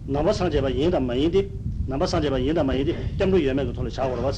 na 0.06 0.22
ba 0.22 0.32
sang 0.32 0.50
je 0.50 0.60
ba 0.60 0.68
yin 0.68 0.90
da 0.90 0.98
ma 1.00 1.14
yin 1.14 1.30
de 1.30 1.48
na 1.86 1.96
ba 1.96 2.06
sang 2.06 2.22
je 2.22 2.28
ba 2.30 2.38
yin 2.38 2.54
da 2.54 2.62
ma 2.62 2.72
yin 2.74 2.84
de 2.86 2.94
temru 3.16 3.38
ye 3.38 3.52
me 3.52 3.64
go 3.64 3.72
thol 3.72 3.88
cha 3.90 4.08
go 4.08 4.20
ba 4.20 4.32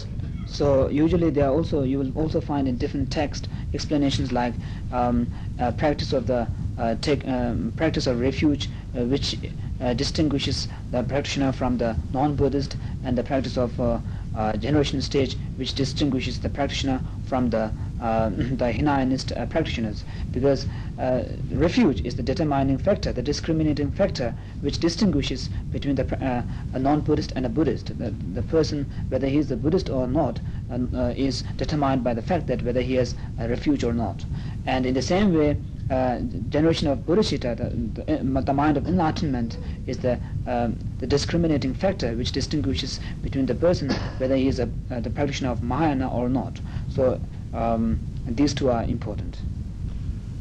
So 0.52 0.90
usually 0.90 1.30
there 1.30 1.46
are 1.46 1.54
also 1.54 1.82
you 1.82 1.98
will 1.98 2.12
also 2.14 2.38
find 2.40 2.68
in 2.68 2.76
different 2.76 3.10
text 3.10 3.48
explanations 3.72 4.32
like 4.32 4.52
um, 4.90 5.26
uh, 5.58 5.72
practice 5.72 6.12
of 6.12 6.26
the 6.26 6.46
uh, 6.76 6.94
take 7.00 7.26
um, 7.26 7.72
practice 7.74 8.06
of 8.06 8.20
refuge, 8.20 8.68
uh, 8.94 9.04
which 9.04 9.34
uh, 9.80 9.94
distinguishes 9.94 10.68
the 10.90 11.02
practitioner 11.04 11.52
from 11.52 11.78
the 11.78 11.96
non-Buddhist, 12.12 12.76
and 13.02 13.16
the 13.16 13.22
practice 13.22 13.56
of 13.56 13.78
uh, 13.80 13.98
uh, 14.34 14.52
generation 14.58 15.00
stage, 15.00 15.36
which 15.56 15.74
distinguishes 15.74 16.38
the 16.40 16.50
practitioner 16.50 17.00
from 17.24 17.48
the 17.48 17.72
uh, 18.02 18.28
the 18.30 18.72
Hinayanist 18.78 19.32
uh, 19.38 19.46
practitioners, 19.46 20.04
because 20.32 20.66
uh, 20.98 21.22
refuge 21.52 22.00
is 22.04 22.16
the 22.16 22.22
determining 22.22 22.76
factor, 22.76 23.12
the 23.12 23.22
discriminating 23.22 23.90
factor, 23.92 24.34
which 24.60 24.78
distinguishes 24.78 25.48
between 25.70 25.94
the 25.94 26.24
uh, 26.24 26.42
a 26.72 26.78
non-Buddhist 26.78 27.32
and 27.36 27.46
a 27.46 27.48
Buddhist. 27.48 27.96
The, 27.98 28.12
the 28.34 28.42
person, 28.42 28.86
whether 29.08 29.28
he 29.28 29.38
is 29.38 29.50
a 29.50 29.56
Buddhist 29.56 29.88
or 29.88 30.06
not, 30.06 30.40
uh, 30.70 30.78
uh, 30.94 31.14
is 31.16 31.44
determined 31.56 32.02
by 32.02 32.14
the 32.14 32.22
fact 32.22 32.48
that 32.48 32.62
whether 32.64 32.80
he 32.80 32.94
has 32.94 33.14
a 33.38 33.48
refuge 33.48 33.84
or 33.84 33.92
not. 33.92 34.24
And 34.66 34.84
in 34.84 34.94
the 34.94 35.02
same 35.02 35.32
way, 35.34 35.56
uh, 35.90 36.18
generation 36.48 36.88
of 36.88 37.06
bodhicitta, 37.06 37.56
the, 37.56 38.02
the, 38.02 38.38
uh, 38.38 38.40
the 38.40 38.52
mind 38.52 38.76
of 38.76 38.86
enlightenment, 38.86 39.58
is 39.86 39.98
the 39.98 40.18
um, 40.46 40.76
the 40.98 41.06
discriminating 41.06 41.74
factor 41.74 42.14
which 42.16 42.32
distinguishes 42.32 42.98
between 43.22 43.46
the 43.46 43.54
person 43.54 43.90
whether 44.18 44.34
he 44.36 44.48
is 44.48 44.58
a, 44.58 44.68
uh, 44.90 45.00
the 45.00 45.10
practitioner 45.10 45.50
of 45.50 45.62
Mahayana 45.62 46.08
or 46.08 46.28
not. 46.28 46.60
So 46.88 47.20
um 47.52 47.98
and 48.26 48.36
these 48.36 48.54
two 48.54 48.70
are 48.70 48.84
important. 48.84 49.38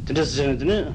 this 0.06 0.38
is 0.38 0.58
the 0.60 0.94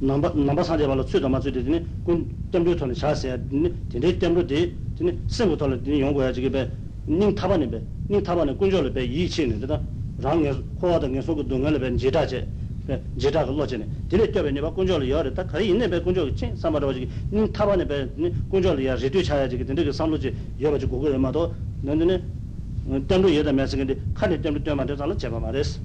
number 0.00 0.32
number 0.34 0.62
sa 0.64 0.76
de 0.76 0.86
ba 0.86 0.94
lo 0.94 1.02
chu 1.04 1.18
da 1.18 1.28
ma 1.28 1.40
chu 1.40 1.50
de 1.50 1.60
ni 1.62 1.84
kun 2.04 2.24
tem 2.50 2.62
de 2.64 2.74
thon 2.74 2.94
sha 2.94 3.14
se 3.14 3.36
ni 3.50 3.72
de 3.88 4.16
tem 4.16 4.34
de 4.46 4.72
ni 5.00 5.18
sem 5.26 5.56
to 5.56 5.66
le 5.66 5.80
ni 5.84 5.98
yong 5.98 6.12
go 6.12 6.22
ya 6.22 6.30
ji 6.30 6.48
be 6.48 6.68
ning 7.06 7.34
ta 7.34 7.48
ba 7.48 7.56
ni 7.56 7.66
be 7.66 7.80
ning 8.08 8.22
ta 8.22 8.34
ba 8.34 8.44
ni 8.44 8.54
kun 8.56 8.70
jo 8.70 8.80
le 8.80 8.90
be 8.90 9.00
yi 9.00 9.26
chi 9.26 9.46
ni 9.46 9.58
da 9.58 9.80
rang 10.20 10.42
ye 10.42 10.52
ho 10.80 10.98
da 10.98 11.06
nge 11.06 11.22
so 11.22 11.34
go 11.34 11.42
dong 11.42 11.64
le 11.64 11.78
be 11.78 11.94
je 11.96 12.10
da 12.10 12.24
je 12.24 12.46
je 13.16 13.30
da 13.30 13.44
lo 13.44 13.66
je 13.66 13.76
ni 13.76 13.84
de 14.08 14.30
te 14.30 14.40
be 14.40 14.50
ni 14.50 14.60
ba 14.60 14.70
kun 14.70 14.86
jo 14.86 14.98
le 14.98 15.04
ya 15.06 15.20
re 15.20 15.32
ta 15.32 15.44
kari 15.44 15.72
ne 15.72 15.88
be 15.88 16.00
kun 16.00 16.14
jo 16.14 16.32
chi 16.32 16.52
sam 16.54 16.72
ba 16.72 16.92
ji 16.92 17.08
ning 17.30 17.50
ta 17.50 17.66
ba 17.66 17.74
ni 17.74 17.84
be 17.84 18.08
kun 18.48 18.62
jo 18.62 18.74
le 18.74 18.82
ya 18.82 18.96
je 18.96 19.08
de 19.08 19.20
cha 19.22 19.36
ya 19.40 19.48
ji 19.48 19.56
de 19.64 19.74
ge 19.82 19.92
sam 19.92 20.10
lo 20.10 20.16
ji 20.16 20.32
ya 20.58 20.70
ba 20.70 20.78
ji 20.78 20.86
go 20.86 20.98
go 20.98 21.18
ma 21.18 21.30
do 21.32 21.52
nan 21.82 21.98
ne 21.98 22.22
tā 22.88 23.18
lā 25.06 25.16
chē 25.16 25.28
bā 25.30 25.40
mā 25.40 25.52
rē 25.52 25.62
sī 25.64 25.78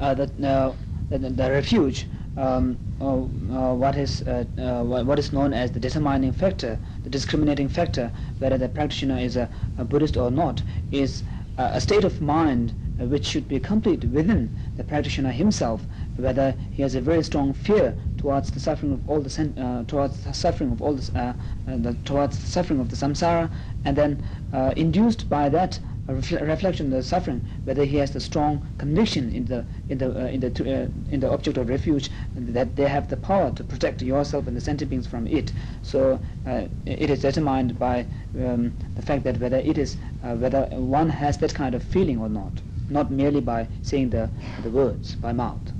uh, 0.00 0.14
that 0.14 0.30
uh, 0.42 0.72
the, 1.10 1.18
the 1.18 1.50
refuge, 1.50 2.06
um, 2.36 2.76
uh, 3.00 3.04
uh, 3.14 3.74
what 3.74 3.96
is 3.96 4.22
uh, 4.22 4.44
uh, 4.58 4.82
what 4.82 5.18
is 5.18 5.32
known 5.32 5.52
as 5.52 5.70
the 5.70 5.80
determining 5.80 6.32
factor, 6.32 6.78
the 7.04 7.10
discriminating 7.10 7.68
factor, 7.68 8.10
whether 8.38 8.58
the 8.58 8.68
practitioner 8.68 9.18
is 9.18 9.36
a, 9.36 9.48
a 9.78 9.84
Buddhist 9.84 10.16
or 10.16 10.30
not, 10.30 10.62
is 10.90 11.22
uh, 11.58 11.70
a 11.72 11.80
state 11.80 12.04
of 12.04 12.20
mind 12.20 12.72
uh, 13.00 13.04
which 13.04 13.26
should 13.26 13.46
be 13.48 13.60
complete 13.60 14.04
within 14.04 14.50
the 14.76 14.84
practitioner 14.84 15.30
himself, 15.30 15.86
whether 16.16 16.54
he 16.72 16.82
has 16.82 16.94
a 16.94 17.00
very 17.00 17.22
strong 17.22 17.52
fear 17.52 17.94
towards 18.16 18.50
the 18.50 18.60
suffering 18.60 18.92
of 18.92 19.08
all 19.08 19.20
the 19.20 19.30
sen- 19.30 19.56
uh, 19.58 19.84
towards 19.84 20.18
the 20.24 20.32
suffering 20.34 20.72
of 20.72 20.80
all 20.82 20.98
uh, 21.14 21.18
uh, 21.18 21.34
the, 21.66 21.94
towards 22.04 22.38
the 22.38 22.46
suffering 22.46 22.80
of 22.80 22.88
the 22.88 22.96
samsara, 22.96 23.50
and 23.84 23.96
then 23.96 24.20
uh, 24.52 24.72
induced 24.76 25.28
by 25.28 25.48
that 25.48 25.78
refle- 26.08 26.40
reflection 26.46 26.86
of 26.86 26.92
the 26.92 27.02
suffering, 27.02 27.42
whether 27.64 27.84
he 27.84 27.96
has 27.98 28.10
the 28.12 28.20
strong 28.20 28.60
conviction 28.78 29.32
in 29.32 29.44
the 29.46 29.64
in 29.88 29.98
the 29.98 30.08
uh, 30.10 30.26
in 30.28 30.40
the 30.40 30.48
uh, 30.48 30.88
in 31.10 31.20
the 31.20 31.30
object 31.30 31.56
of 31.56 31.68
refuge 31.68 32.10
that 32.36 32.76
they 32.76 32.88
have 32.88 33.08
the 33.08 33.16
power 33.16 33.50
to 33.52 33.64
protect 33.64 34.02
yourself 34.02 34.46
and 34.46 34.56
the 34.56 34.60
sentient 34.60 34.90
beings 34.90 35.06
from 35.06 35.26
it. 35.26 35.52
So 35.82 36.20
uh, 36.46 36.64
it 36.86 37.10
is 37.10 37.20
determined 37.20 37.78
by 37.78 38.06
um, 38.38 38.72
the 38.96 39.02
fact 39.02 39.24
that 39.24 39.38
whether 39.40 39.58
it 39.58 39.78
is 39.78 39.96
uh, 40.22 40.34
whether 40.34 40.64
one 40.72 41.10
has 41.10 41.38
that 41.38 41.54
kind 41.54 41.74
of 41.74 41.82
feeling 41.82 42.18
or 42.18 42.28
not, 42.28 42.60
not 42.88 43.10
merely 43.10 43.40
by 43.40 43.68
saying 43.82 44.10
the 44.10 44.30
the 44.62 44.70
words 44.70 45.16
by 45.16 45.32
mouth. 45.32 45.72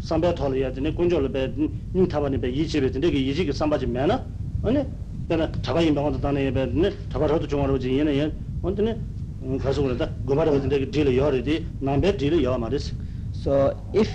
sambe 0.00 0.32
thola 0.34 0.56
ya 0.56 0.70
tene 0.70 0.92
kunjo 0.92 1.20
le 1.20 1.28
be 1.28 1.52
ni 1.92 2.06
thaba 2.06 2.28
ne 2.30 2.36
be 2.38 2.48
yi 2.48 2.64
be 2.80 2.90
tene 2.90 3.10
ge 3.10 3.16
yi 3.18 3.32
ji 3.34 3.44
ge 3.44 3.52
samba 3.52 3.78
ji 3.78 3.86
me 3.86 4.06
na 4.06 4.20
ane 4.64 4.86
내가 5.28 5.52
자가 5.60 5.82
인방한테 5.82 6.20
다네 6.20 6.46
예배는 6.46 6.96
자바라도 7.10 7.46
종아로 7.46 7.78
지에는 7.78 8.14
예 8.14 8.32
언더네 8.62 8.98
가서 9.60 9.82
그러다 9.82 10.10
고마라 10.26 10.50
근데 10.52 10.90
딜을 10.90 11.16
여리디 11.16 11.66
남배 11.80 12.16
딜을 12.16 12.42
여 12.42 12.56
말이스 12.56 12.94
so 13.34 13.76
if 13.94 14.08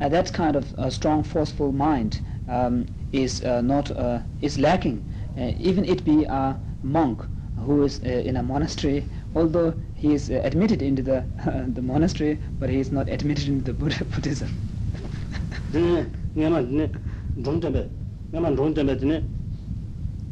uh, 0.00 0.10
that 0.10 0.32
kind 0.32 0.58
of 0.58 0.66
a 0.78 0.86
uh, 0.86 0.90
strong 0.90 1.22
forceful 1.22 1.72
mind 1.72 2.18
um 2.48 2.84
is 3.12 3.44
uh, 3.46 3.62
not 3.62 3.94
uh, 3.94 4.18
is 4.42 4.58
lacking 4.58 4.98
uh, 5.38 5.54
even 5.56 5.84
it 5.84 6.04
be 6.04 6.26
a 6.26 6.58
monk 6.82 7.22
who 7.64 7.84
is 7.84 8.02
uh, 8.02 8.26
in 8.26 8.36
a 8.36 8.42
monastery 8.42 9.06
although 9.36 9.72
he 9.94 10.12
is 10.14 10.30
uh, 10.30 10.42
admitted 10.42 10.82
into 10.82 11.00
the 11.00 11.22
uh, 11.46 11.62
the 11.78 11.82
monastery 11.82 12.40
but 12.58 12.68
he 12.68 12.80
is 12.80 12.90
not 12.90 13.08
admitted 13.08 13.46
into 13.46 13.62
the 13.70 13.72
buddha 13.72 14.04
buddhism 14.10 14.50
네 15.72 16.10
내가 16.34 16.60
네 16.60 16.90
좀 17.44 17.60
전에 17.60 17.88
내가 18.32 18.54
좀 18.56 18.74
전에 18.74 19.22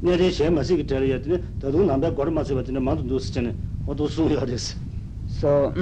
nyare 0.05 0.31
she 0.31 0.49
masi 0.51 0.77
ki 0.77 0.85
tere 0.85 1.09
ya 1.09 1.19
dine 1.19 1.41
tadu 1.59 1.85
nambe 1.85 2.15
gor 2.15 2.31
ma 2.31 2.45
suba 2.45 2.63
dine 2.63 2.79
mandu 2.81 3.03
du 3.09 3.19
sichene 3.19 3.55
o 3.87 4.07
su 4.07 4.29
ya 4.29 4.41
So, 5.27 5.73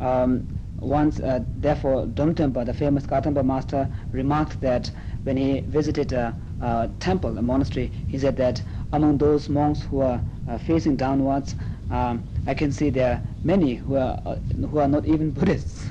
um, 0.00 0.46
once, 0.80 1.20
uh, 1.20 1.44
therefore, 1.56 2.06
Dromtonpa, 2.06 2.64
the 2.64 2.72
famous 2.72 3.04
Kadampa 3.06 3.44
master, 3.44 3.88
remarked 4.12 4.60
that 4.60 4.90
when 5.24 5.36
he 5.36 5.60
visited 5.68 6.12
a, 6.12 6.34
a 6.60 6.88
temple, 7.00 7.36
a 7.36 7.42
monastery, 7.42 7.92
he 8.06 8.18
said 8.18 8.36
that 8.36 8.62
among 8.92 9.18
those 9.18 9.48
monks 9.48 9.82
who 9.82 10.00
are 10.00 10.22
uh, 10.46 10.56
facing 10.58 10.96
downwards, 10.96 11.56
um, 11.90 12.22
I 12.46 12.54
can 12.54 12.70
see 12.72 12.90
there 12.90 13.14
are 13.14 13.22
many 13.42 13.74
who 13.74 13.96
are, 13.96 14.20
uh, 14.24 14.36
who 14.70 14.78
are 14.78 14.88
not 14.88 15.04
even 15.06 15.30
Buddhists. 15.32 15.90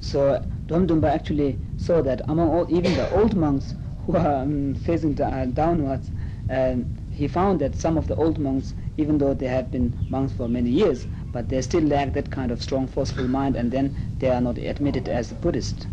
So 0.00 0.42
Dhom 0.68 1.04
actually 1.04 1.58
saw 1.76 2.02
that 2.02 2.22
among 2.28 2.48
all, 2.50 2.66
even 2.70 2.94
the 2.94 3.10
old 3.18 3.36
monks 3.36 3.74
who 4.06 4.16
are 4.16 4.42
um, 4.42 4.74
facing 4.74 5.14
the, 5.14 5.26
uh, 5.26 5.44
downwards 5.46 6.10
um, 6.48 6.86
he 7.10 7.26
found 7.28 7.60
that 7.60 7.74
some 7.74 7.98
of 7.98 8.06
the 8.06 8.14
old 8.16 8.38
monks 8.38 8.74
even 8.96 9.18
though 9.18 9.34
they 9.34 9.48
have 9.48 9.70
been 9.70 9.92
monks 10.08 10.32
for 10.32 10.48
many 10.48 10.70
years 10.70 11.06
but 11.32 11.48
they 11.48 11.60
still 11.60 11.82
lack 11.82 12.12
that 12.14 12.30
kind 12.30 12.50
of 12.50 12.62
strong 12.62 12.86
forceful 12.86 13.26
mind 13.28 13.56
and 13.56 13.70
then 13.70 13.94
they 14.20 14.28
are 14.30 14.40
not 14.40 14.58
admitted 14.58 15.08
as 15.08 15.32
a 15.32 15.34
Buddhist. 15.34 15.86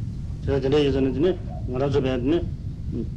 ngara 1.69 1.89
zo 1.89 2.01
ben 2.01 2.19
ne 2.25 2.41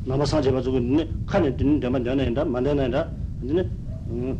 nama 0.06 0.24
sa 0.26 0.40
je 0.40 0.50
ba 0.50 0.60
zo 0.62 0.78
ne 0.78 1.06
khane 1.26 1.50
din 1.56 1.80
de 1.80 1.88
ma 1.88 1.98
dane 1.98 2.32
da 2.32 2.44
ma 2.44 2.60
dane 2.60 2.88
da 2.88 3.08
ne 3.42 3.64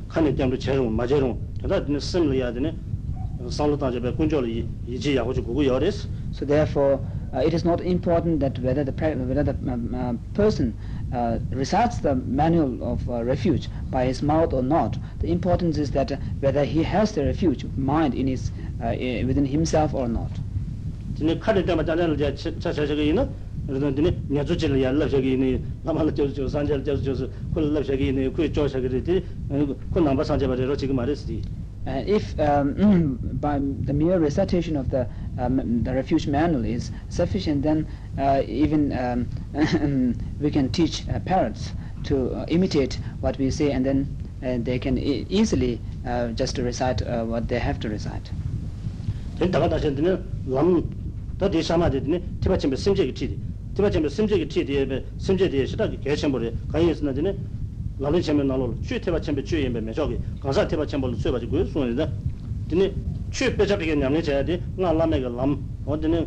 khane 0.09 0.33
tyam 0.35 0.51
ro 0.51 0.57
chero 0.57 0.89
ma 0.89 1.05
jero 1.07 1.37
da 1.67 1.81
ne 1.87 1.99
sim 1.99 2.29
le 2.31 2.37
ya 2.37 2.51
ne 2.51 2.73
salo 3.49 3.77
ta 3.77 3.91
je 3.91 3.99
ba 4.01 4.13
kun 4.13 4.29
jo 4.29 4.41
le 4.41 4.49
yi 4.49 4.99
ji 4.99 5.15
ya 5.15 5.25
ho 5.25 5.33
go 5.33 5.61
yo 5.61 5.79
res 5.79 6.07
so 6.33 6.45
therefore 6.45 7.01
uh, 7.35 7.41
it 7.45 7.53
is 7.53 7.65
not 7.65 7.81
important 7.81 8.39
that 8.41 8.57
whether 8.61 8.85
the 8.85 8.93
whether 9.27 9.43
the 9.43 9.57
um, 9.71 9.93
uh, 9.95 10.13
person 10.35 10.73
uh, 11.13 11.39
recites 11.51 11.99
the 11.99 12.15
manual 12.15 12.83
of 12.83 13.09
uh, 13.11 13.23
refuge 13.25 13.69
by 13.91 14.05
his 14.05 14.23
mouth 14.23 14.53
or 14.55 14.63
not 14.63 14.97
the 15.21 15.29
importance 15.31 15.77
is 15.79 15.91
that 15.91 16.13
uh, 16.13 16.17
whether 16.41 16.65
he 16.65 16.83
has 16.83 17.13
the 17.13 17.25
refuge 17.25 17.67
mind 17.77 18.15
in 18.15 18.27
his 18.29 18.53
uh, 18.83 18.95
within 19.27 19.45
himself 19.45 19.93
or 19.95 20.07
not 20.09 20.31
tene 21.19 21.35
khade 21.41 21.67
ta 21.67 21.75
ma 21.75 21.83
ta 21.83 21.95
le 21.95 22.17
ja 22.17 22.31
cha 22.31 22.73
cha 22.73 22.87
ge 22.87 22.91
yin 23.11 23.27
ro 23.68 23.92
dine 23.92 24.14
nya 24.30 24.44
zu 24.46 24.56
je 24.56 24.68
le 24.68 24.78
ya 24.80 24.92
le 24.92 25.08
ge 25.08 25.18
yin 25.20 25.60
na 25.84 25.94
ma 25.94 26.04
le 26.04 26.12
jo 26.12 26.28
jo 26.28 26.48
san 26.48 26.66
je 26.66 26.76
jo 26.84 26.96
jo 26.96 27.30
ku 27.54 27.60
le 27.60 27.82
ge 27.84 27.94
yin 27.96 28.32
ku 28.32 28.48
jo 28.48 28.68
sha 28.68 28.80
ge 28.80 28.90
de 28.90 29.24
ku 29.92 30.00
na 30.02 30.14
ba 30.14 30.24
san 30.24 30.40
je 30.40 30.48
ba 30.48 30.56
de 30.56 30.66
ro 30.66 30.76
chi 30.76 30.88
ge 30.88 30.94
ma 30.94 31.06
de 31.06 31.16
si 31.16 31.42
Uh, 31.84 32.04
if 32.06 32.40
um, 32.40 33.18
by 33.42 33.58
the 33.58 33.92
mere 33.92 34.20
recitation 34.20 34.78
of 34.78 34.92
the 34.92 35.08
um, 35.40 35.84
the 35.84 35.92
refuge 35.92 36.28
manual 36.28 36.64
is 36.64 36.92
sufficient, 37.10 37.64
then 37.64 37.88
uh, 38.20 38.44
even 38.46 38.94
um, 38.94 40.16
we 40.40 40.52
can 40.52 40.70
teach 40.70 41.10
uh, 41.10 41.18
parrots 41.22 41.74
to 42.04 42.32
uh, 42.36 42.46
imitate 42.50 43.00
what 43.22 43.36
we 43.40 43.50
say, 43.50 43.72
and 43.72 43.84
then 43.84 44.06
uh, 44.46 44.60
they 44.62 44.78
can 44.78 44.96
e- 45.00 45.26
easily 45.28 45.82
uh, 46.06 46.28
just 46.38 46.60
recite 46.60 47.02
uh, 47.02 47.24
what 47.26 47.48
they 47.48 47.58
have 47.58 47.80
to 47.80 47.90
recite. 47.90 48.30
된 49.40 49.50
다가 49.50 49.68
다시 49.68 49.90
드네 49.96 50.22
람 50.46 50.86
더디 51.40 51.64
사마데 51.64 52.04
드네 52.04 52.22
티바 52.42 52.58
쳔베 52.60 52.76
심제기 52.76 53.12
티디 53.12 53.40
tiba 53.77 53.91
chenpe 53.91 54.09
simche 54.09 54.39
ki 54.39 54.47
chi 54.47 54.65
diye 54.65 55.05
simche 55.17 55.51
diye 55.51 55.67
shida 55.67 55.87
ki 55.87 55.99
kaya 55.99 56.17
chenpo 56.17 56.39
re 56.39 56.51
kaya 56.67 56.87
yisna 56.89 57.13
dine 57.13 57.37
lalai 57.99 58.23
chenpe 58.23 58.43
nalo 58.43 58.75
chu 58.81 58.99
tiba 58.99 59.21
chenpe 59.21 59.43
chu 59.45 59.57
yenpe 59.57 59.83
me 59.83 59.93
choki 59.93 60.19
kansa 60.41 60.65
tiba 60.65 60.87
chenpo 60.87 61.07
lo 61.07 61.15
tsui 61.15 61.31
bachi 61.31 61.47
guyo 61.47 61.67
suwa 61.67 61.85
nida 61.85 62.11
dine 62.67 62.91
chu 63.29 63.55
pecha 63.55 63.77
peke 63.77 63.95
nyamne 63.95 64.23
chaya 64.23 64.43
di 64.43 64.59
nga 64.77 64.93
lame 64.93 65.21
ka 65.21 65.29
lam 65.29 65.63
o 65.85 65.95
dine 65.95 66.27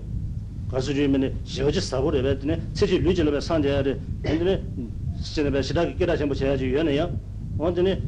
kasu 0.70 0.94
ju 0.94 1.02
yinpe 1.02 1.34
shivaji 1.44 1.82
sabu 1.82 2.12
re 2.12 2.38
dine 2.38 2.60
cichi 2.72 3.02
lu 3.02 3.12
jilo 3.12 3.32
pe 3.32 3.42
san 3.42 3.64
chaya 3.64 3.82
re 3.82 4.00
dine 4.22 4.62
chenpe 5.18 5.64
shida 5.64 5.88
ki 5.88 5.96
kira 5.96 6.16
chenpo 6.16 6.36
chaya 6.36 6.56
ju 6.56 6.66
yuwa 6.66 6.88
ya 6.92 7.12
o 7.58 7.72
dine 7.72 8.00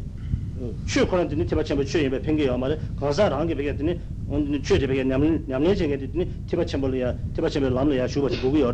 chu 0.86 1.04
koran 1.08 1.28
dine 1.28 1.44
tiba 1.46 1.64
chenpo 1.64 1.84
chu 1.84 1.98
yenpe 1.98 2.20
penge 2.22 2.44
yaw 2.44 2.58
ma 2.58 2.68
re 2.68 2.78
kansa 2.94 3.28
rangi 3.28 3.56
peke 3.56 3.76
dine 3.76 3.98
on 4.28 4.46
dine 4.46 4.62
chu 4.62 4.78
tiba 4.78 4.94
peke 4.94 5.04
nyamne 5.04 5.74
chaya 5.74 5.98
dine 5.98 6.30
tiba 6.46 6.64
chenpo 6.64 6.86
lo 6.88 6.94
ya 6.94 7.18
tiba 7.34 7.50
chenpo 7.50 7.70
lam 7.70 7.88
lo 7.88 7.96
ya 7.96 8.08
shu 8.08 8.22
bachi 8.22 8.38
gugu 8.38 8.58
yaw 8.58 8.72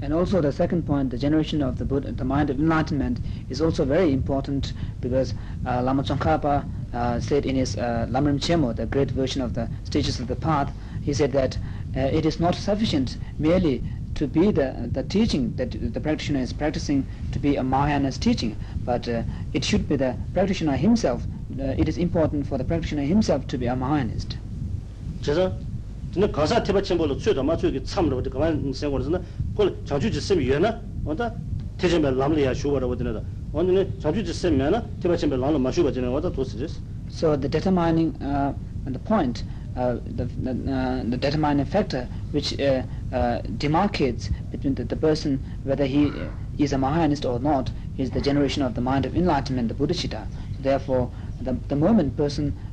And 0.00 0.12
also 0.12 0.40
the 0.40 0.52
second 0.52 0.86
point, 0.86 1.10
the 1.10 1.18
generation 1.18 1.60
of 1.60 1.78
the 1.78 1.84
Buddha, 1.84 2.12
the 2.12 2.24
mind 2.24 2.50
of 2.50 2.58
enlightenment 2.60 3.18
is 3.50 3.60
also 3.60 3.84
very 3.84 4.12
important 4.12 4.72
because 5.00 5.34
uh, 5.66 5.82
Lama 5.82 6.04
Tsongkhapa 6.04 6.64
uh, 6.92 7.20
said 7.20 7.44
in 7.44 7.56
his 7.56 7.76
uh, 7.76 8.06
Lamrim 8.08 8.38
Chenmo, 8.38 8.74
the 8.74 8.86
great 8.86 9.10
version 9.10 9.42
of 9.42 9.54
the 9.54 9.68
stages 9.84 10.20
of 10.20 10.28
the 10.28 10.36
path, 10.36 10.72
he 11.02 11.12
said 11.12 11.32
that 11.32 11.58
uh, 11.96 12.00
it 12.00 12.24
is 12.24 12.38
not 12.38 12.54
sufficient 12.54 13.16
merely 13.38 13.82
to 14.14 14.26
be 14.26 14.50
the, 14.52 14.90
the 14.92 15.02
teaching 15.02 15.52
that 15.56 15.70
the 15.92 16.00
practitioner 16.00 16.40
is 16.40 16.52
practicing 16.52 17.06
to 17.32 17.38
be 17.38 17.56
a 17.56 17.62
Mahayana's 17.62 18.18
teaching, 18.18 18.56
but 18.84 19.08
uh, 19.08 19.22
it 19.52 19.64
should 19.64 19.88
be 19.88 19.96
the 19.96 20.16
practitioner 20.32 20.76
himself. 20.76 21.26
Uh, 21.58 21.74
it 21.76 21.88
is 21.88 21.98
important 21.98 22.46
for 22.46 22.56
the 22.58 22.64
practitioner 22.64 23.02
himself 23.02 23.46
to 23.48 23.58
be 23.58 23.66
a 23.66 23.74
Mahayanist. 23.74 24.36
오드나?다. 32.86 33.24
도스지스 36.32 36.80
so 37.10 37.36
the 37.36 37.48
determining 37.48 38.14
uh, 38.22 38.52
the 38.86 38.98
point 39.00 39.42
uh, 39.74 39.96
the 40.16 40.26
the, 40.44 40.52
uh, 40.70 41.02
the 41.10 41.16
determining 41.16 41.64
factor 41.64 42.06
which 42.30 42.54
uh, 42.60 42.82
uh, 43.12 43.40
demarcates 43.56 44.30
between 44.52 44.74
the, 44.74 44.84
the 44.84 44.96
person 44.96 45.40
whether 45.64 45.86
he 45.86 46.12
is 46.58 46.72
a 46.72 46.76
Mahayanist 46.76 47.24
or 47.24 47.40
not 47.40 47.70
is 47.96 48.10
the 48.10 48.20
generation 48.20 48.62
of 48.62 48.74
the 48.74 48.80
mind 48.80 49.06
of 49.06 49.16
enlightenment 49.16 49.68
the 49.68 49.74
bodhicitta. 49.74 50.26
therefore 50.60 51.10
the, 51.40 51.56
the 51.68 51.76
moment 51.76 52.16
person 52.16 52.52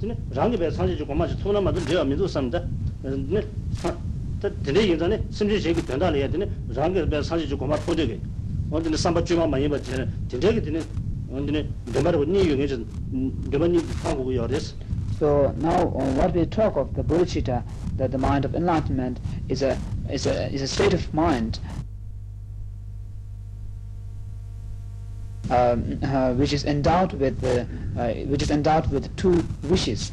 근데 0.00 0.16
랑게 0.30 0.56
배 0.56 0.70
상지 0.70 0.96
고마지 1.02 1.38
토나 1.38 1.60
맞도 1.60 1.80
되어 1.80 2.04
민도 2.04 2.26
삼다 2.26 2.62
근데 3.02 3.46
다 3.80 3.94
되네 4.62 4.88
예전에 4.88 5.22
심제 5.30 5.58
신기 5.58 5.84
된다 5.84 6.12
해야 6.12 6.28
되네 6.28 6.48
랑게 6.68 7.08
배 7.08 7.22
상지 7.22 7.46
고마 7.54 7.76
포되게 7.76 8.20
언제 8.70 8.94
삼바 8.96 9.24
주만 9.24 9.50
많이 9.50 9.68
받지는 9.68 10.10
되게 10.28 10.60
되네 10.60 10.80
언제 11.32 11.66
내말고 11.92 12.24
니 12.24 12.50
용해전 12.50 12.86
내만이 13.50 13.78
한국어 14.02 14.34
요레스 14.34 14.74
So 15.16 15.54
now, 15.58 15.94
uh, 15.96 16.12
what 16.18 16.34
we 16.34 16.44
talk 16.44 16.76
of 16.76 16.92
the 16.96 17.04
bodhicitta, 17.04 17.62
that 17.98 18.10
the 18.10 18.18
mind 18.18 18.44
of 18.44 18.56
enlightenment 18.56 19.20
is 19.48 19.62
a 19.62 19.78
is 20.10 20.26
a 20.26 20.52
is 20.52 20.60
a 20.60 20.66
state 20.66 20.92
of 20.92 21.14
mind 21.14 21.60
which 26.37 26.53
is 26.53 26.65
endowed 26.65 27.13
with 27.13 27.43
uh, 27.43 28.13
which 28.29 28.41
is 28.41 28.51
endowed 28.51 28.89
with 28.91 29.15
two 29.15 29.43
wishes, 29.63 30.11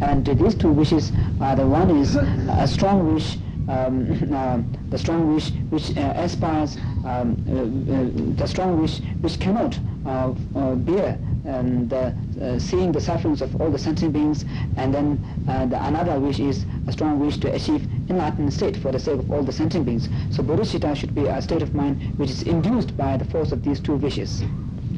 and 0.00 0.24
these 0.26 0.54
two 0.54 0.70
wishes 0.70 1.12
are 1.40 1.56
the 1.56 1.66
one 1.66 1.90
is 1.90 2.16
a 2.16 2.66
strong 2.66 3.14
wish. 3.14 3.38
Um, 3.68 4.06
uh, 4.32 4.62
the 4.90 4.98
strong 4.98 5.34
wish 5.34 5.50
which 5.70 5.96
uh, 5.96 6.12
aspires, 6.14 6.76
um, 7.04 7.34
uh, 7.50 7.92
uh, 7.92 8.36
the 8.36 8.46
strong 8.46 8.80
wish 8.80 9.00
which 9.22 9.40
cannot 9.40 9.76
uh, 10.06 10.32
uh, 10.54 10.74
bear 10.76 11.18
um, 11.48 11.88
the, 11.88 12.14
uh, 12.40 12.58
seeing 12.58 12.92
the 12.92 13.00
sufferings 13.00 13.42
of 13.42 13.60
all 13.60 13.70
the 13.70 13.78
sentient 13.78 14.12
beings, 14.12 14.44
and 14.76 14.92
then 14.92 15.18
uh, 15.48 15.66
the 15.66 15.82
another 15.86 16.18
wish 16.18 16.38
is 16.40 16.64
a 16.86 16.92
strong 16.92 17.18
wish 17.18 17.38
to 17.38 17.52
achieve 17.54 17.86
enlightened 18.10 18.52
state 18.52 18.76
for 18.76 18.92
the 18.92 18.98
sake 18.98 19.18
of 19.18 19.30
all 19.30 19.42
the 19.42 19.52
sentient 19.52 19.86
beings. 19.86 20.08
So 20.30 20.42
bodhicitta 20.42 20.94
should 20.96 21.14
be 21.14 21.26
a 21.26 21.40
state 21.40 21.62
of 21.62 21.74
mind 21.74 22.18
which 22.18 22.30
is 22.30 22.42
induced 22.42 22.96
by 22.96 23.16
the 23.16 23.24
force 23.26 23.52
of 23.52 23.62
these 23.62 23.80
two 23.80 23.96
wishes. 23.96 24.42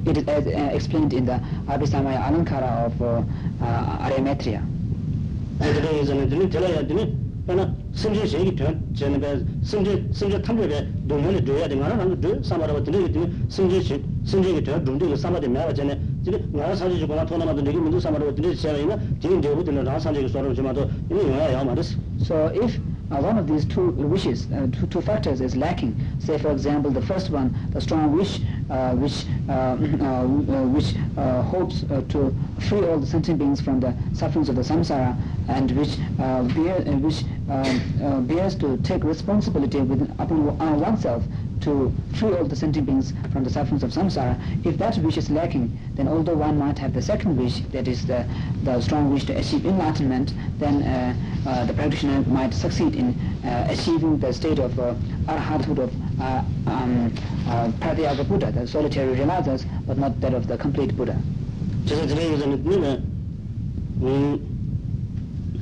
It 0.07 0.17
is 0.19 0.25
as, 0.29 0.47
uh, 0.47 0.71
explained 0.73 1.13
in 1.13 1.27
the 1.27 1.41
Abhisamaya 1.67 2.21
Alankara 2.29 2.87
of 2.87 3.03
uh, 3.03 3.23
uh, 3.65 3.99
Arya 4.01 4.21
Maitreya. 4.21 4.63
심지 7.93 8.29
제기 8.29 8.55
나라 16.54 16.76
사지 16.76 17.00
주고 17.00 17.16
나 17.16 17.26
토나마도 17.26 17.64
되게 17.64 17.78
문도 17.78 18.00
사마라고 18.00 18.34
되게 18.36 18.56
제가 18.56 18.98
지금 19.20 19.42
제가 19.42 19.64
되는 19.64 19.84
나라 19.84 20.00
사지가 20.00 20.28
서로 20.30 20.54
좀도 20.54 20.90
이거 21.10 21.52
야 21.52 21.64
말았어. 21.64 21.98
So 22.22 22.48
if 22.54 22.80
uh, 23.12 23.20
one 23.20 23.38
of 23.38 23.48
these 23.48 23.66
two 23.66 23.92
wishes, 23.92 24.48
uh, 24.54 24.68
two, 24.72 24.88
two 24.88 25.02
factors 25.02 25.42
is 25.42 25.56
lacking, 25.56 25.94
say 26.20 26.38
for 26.38 26.52
example 26.52 26.90
the 26.90 27.02
first 27.02 27.30
one, 27.30 27.54
the 27.72 27.82
strong 27.82 28.16
wish 28.16 28.40
uh, 28.70 28.94
which 28.96 29.26
uh, 29.50 29.52
uh, 29.52 30.24
which 30.72 30.96
uh, 31.18 31.42
hopes 31.44 31.84
to 32.10 32.34
free 32.60 32.84
all 32.88 32.98
the 33.00 33.06
sentient 33.06 33.38
beings 33.38 33.60
from 33.60 33.80
the 33.80 33.94
sufferings 34.14 34.48
of 34.48 34.56
the 34.56 34.62
samsara 34.64 35.18
and 35.50 35.72
which 35.72 35.98
bear, 36.56 36.80
which 37.04 37.26
um, 37.50 38.26
bears 38.26 38.56
to 38.56 38.78
take 38.78 39.04
responsibility 39.04 39.82
within 39.82 40.10
upon 40.20 40.58
oneself 40.80 41.24
to 41.61 41.93
free 42.15 42.33
all 42.35 42.45
the 42.45 42.57
sentient 42.57 42.87
beings 42.87 43.13
from 43.33 43.45
the 43.45 43.51
sufferings 43.51 43.83
of 43.83 43.91
samsara. 43.91 44.39
If 44.65 44.79
that 44.79 44.99
wish 44.99 45.17
is 45.17 45.31
lacking, 45.31 45.79
then 45.95 46.09
although 46.09 46.35
one 46.35 46.59
might 46.59 46.79
have 46.79 46.93
the 46.95 47.03
second 47.03 47.37
wish, 47.37 47.61
that 47.73 47.89
is 47.89 48.07
the, 48.07 48.27
the 48.65 48.81
strong 48.81 49.13
wish 49.13 49.25
to 49.27 49.37
achieve 49.37 49.67
enlightenment, 49.67 50.35
then 50.59 50.83
uh, 50.83 51.15
uh, 51.49 51.65
the 51.67 51.73
practitioner 51.73 52.23
might 52.29 52.55
succeed 52.55 52.95
in 52.95 53.19
uh, 53.45 53.67
achieving 53.71 54.19
the 54.19 54.33
state 54.33 54.59
of 54.59 54.79
uh, 54.79 54.95
arhathood 55.27 55.79
of 55.79 56.21
uh, 56.21 56.43
um, 56.67 57.13
uh, 57.49 57.71
Pratyeka 57.81 58.27
Buddha, 58.29 58.53
the 58.53 58.67
solitary 58.67 59.17
realizers, 59.17 59.65
but 59.87 59.99
not 59.99 60.21
that 60.21 60.35
of 60.35 60.47
the 60.47 60.59
complete 60.59 60.97
Buddha. 60.97 61.17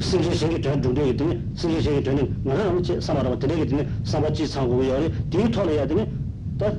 승제 0.00 0.34
생기 0.34 0.60
전 0.60 0.82
정도에 0.82 1.16
되니 1.16 1.40
승제 1.54 1.80
생기 1.80 2.02
되니 2.02 2.32
나는 2.44 2.68
아무치 2.68 3.00
사마라고 3.00 3.38
되게 3.38 3.66
되니 3.66 3.86
사마치 4.04 4.46
상고 4.46 4.86
요리 4.86 5.10
뒤토려야 5.30 5.86
되니 5.86 6.06
다 6.58 6.72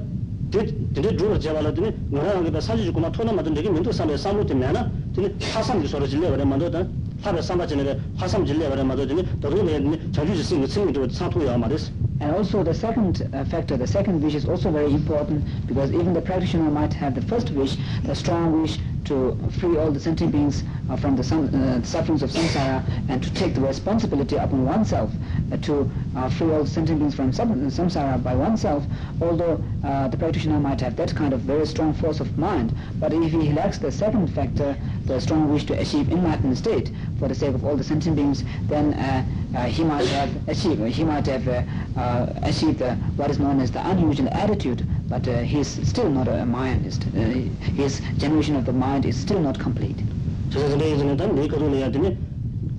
되게 0.51 1.17
주로 1.17 1.37
제발라 1.37 1.73
되니 1.73 1.91
나는 2.09 2.37
아무게 2.37 2.61
사지고 2.61 2.99
막 2.99 3.11
토나 3.11 3.33
맞은 3.33 3.53
되게 3.53 3.69
민도 3.69 3.91
삼에 3.91 4.15
삼로티 4.15 4.55
내나 4.55 4.89
되니 5.13 5.35
사삼기 5.39 5.87
소리 5.87 6.07
질려 6.07 6.29
그래 6.31 6.45
만도다 6.45 6.85
하베 7.21 7.41
삼바진에 7.41 7.99
화삼 8.15 8.45
질려 8.45 8.69
그래 8.69 8.83
만도더니 8.83 9.25
더르네 9.41 10.11
자주지 10.11 10.43
생기 10.43 10.67
생기도 10.67 11.09
사토야 11.09 11.57
말이스 11.57 11.91
And 12.19 12.35
also 12.35 12.63
the 12.63 12.73
second 12.73 13.29
uh, 13.31 13.45
factor, 13.45 13.77
the 13.77 13.85
second 13.85 14.23
wish 14.23 14.33
is 14.33 14.47
also 14.49 14.71
very 14.71 14.91
important 14.91 15.45
because 15.67 15.91
even 15.93 16.13
the 16.13 16.21
practitioner 16.21 16.71
might 16.71 16.91
have 16.91 17.13
the 17.13 17.21
first 17.21 17.51
wish, 17.51 17.77
the 18.05 18.15
strong 18.15 18.59
wish 18.63 18.79
to 19.05 19.37
free 19.59 19.77
all 19.77 19.91
the 19.91 19.99
sentient 19.99 20.31
beings 20.31 20.63
from 20.95 21.15
the 21.15 21.21
uh, 21.21 21.83
sufferings 21.83 22.23
of 22.23 22.29
samsara 22.31 22.83
and 23.09 23.21
to 23.21 23.33
take 23.33 23.53
the 23.53 23.61
responsibility 23.61 24.37
upon 24.37 24.63
oneself 24.65 25.11
uh, 25.51 25.57
to 25.57 25.89
uh, 26.15 26.29
free 26.29 26.51
all 26.51 26.65
sentient 26.65 26.99
beings 26.99 27.15
from 27.15 27.31
samsara 27.31 28.21
by 28.23 28.33
oneself, 28.33 28.85
although 29.21 29.61
uh, 29.83 30.07
the 30.07 30.17
practitioner 30.17 30.59
might 30.59 30.79
have 30.79 30.95
that 30.95 31.13
kind 31.15 31.33
of 31.33 31.41
very 31.41 31.65
strong 31.65 31.93
force 31.93 32.19
of 32.19 32.37
mind, 32.37 32.73
but 32.99 33.11
if 33.13 33.31
he 33.31 33.51
lacks 33.51 33.77
the 33.77 33.91
second 33.91 34.27
factor, 34.27 34.77
the 35.05 35.19
strong 35.19 35.51
wish 35.51 35.65
to 35.65 35.77
achieve 35.79 36.09
enlightened 36.09 36.57
state 36.57 36.91
for 37.19 37.27
the 37.27 37.35
sake 37.35 37.53
of 37.53 37.65
all 37.65 37.75
the 37.75 37.83
sentient 37.83 38.15
beings, 38.15 38.43
then 38.67 38.93
he 39.67 39.83
might 39.83 40.07
have 40.07 40.29
achieved, 40.47 40.81
he 40.87 41.03
might 41.03 41.25
have 41.25 41.47
uh, 41.97 42.27
achieved 42.43 42.81
uh, 42.81 42.93
what 43.15 43.31
is 43.31 43.39
known 43.39 43.59
as 43.59 43.71
the 43.71 43.89
unusual 43.89 44.29
attitude, 44.29 44.85
but 45.09 45.27
uh, 45.27 45.39
he 45.39 45.59
is 45.59 45.79
still 45.83 46.09
not 46.09 46.27
a 46.27 46.45
Mahayanist. 46.45 47.03
his 47.75 48.01
generation 48.17 48.55
of 48.55 48.65
the 48.65 48.73
mind 48.73 49.05
is 49.05 49.17
still 49.19 49.39
not 49.39 49.59
complete. 49.59 49.97
제가 50.49 50.69
그래 50.69 50.91
이제는 50.93 51.17
단 51.17 51.35
메이커로 51.35 51.69
내야 51.69 51.91
되네 51.91 52.17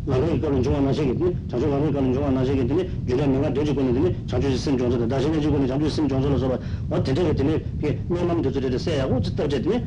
나로 0.06 0.34
이거는 0.34 0.62
좋아 0.62 0.80
나시겠네 0.80 1.34
자주 1.50 1.68
가면 1.68 1.90
이거는 1.90 2.14
좋아 2.14 2.30
나시겠네 2.30 2.88
유년 3.06 3.32
내가 3.32 3.52
되지 3.52 3.75
보는데 3.75 4.16
자주 4.26 4.56
쓰는 4.56 4.78
정도 4.78 5.06
다.시 5.06 5.28
내지 5.28 5.48
보는 5.48 5.66
자주 5.66 5.88
쓰는 5.90 6.08
정도로 6.08 6.48
봐 6.48 6.58
어떻게 6.90 7.34
되네 7.34 7.62
이게 7.78 7.98
내 8.08 8.25
맘도 8.25 8.50
저대로 8.50 8.78
세야고 8.78 9.20
저대로 9.20 9.48
되네 9.48 9.84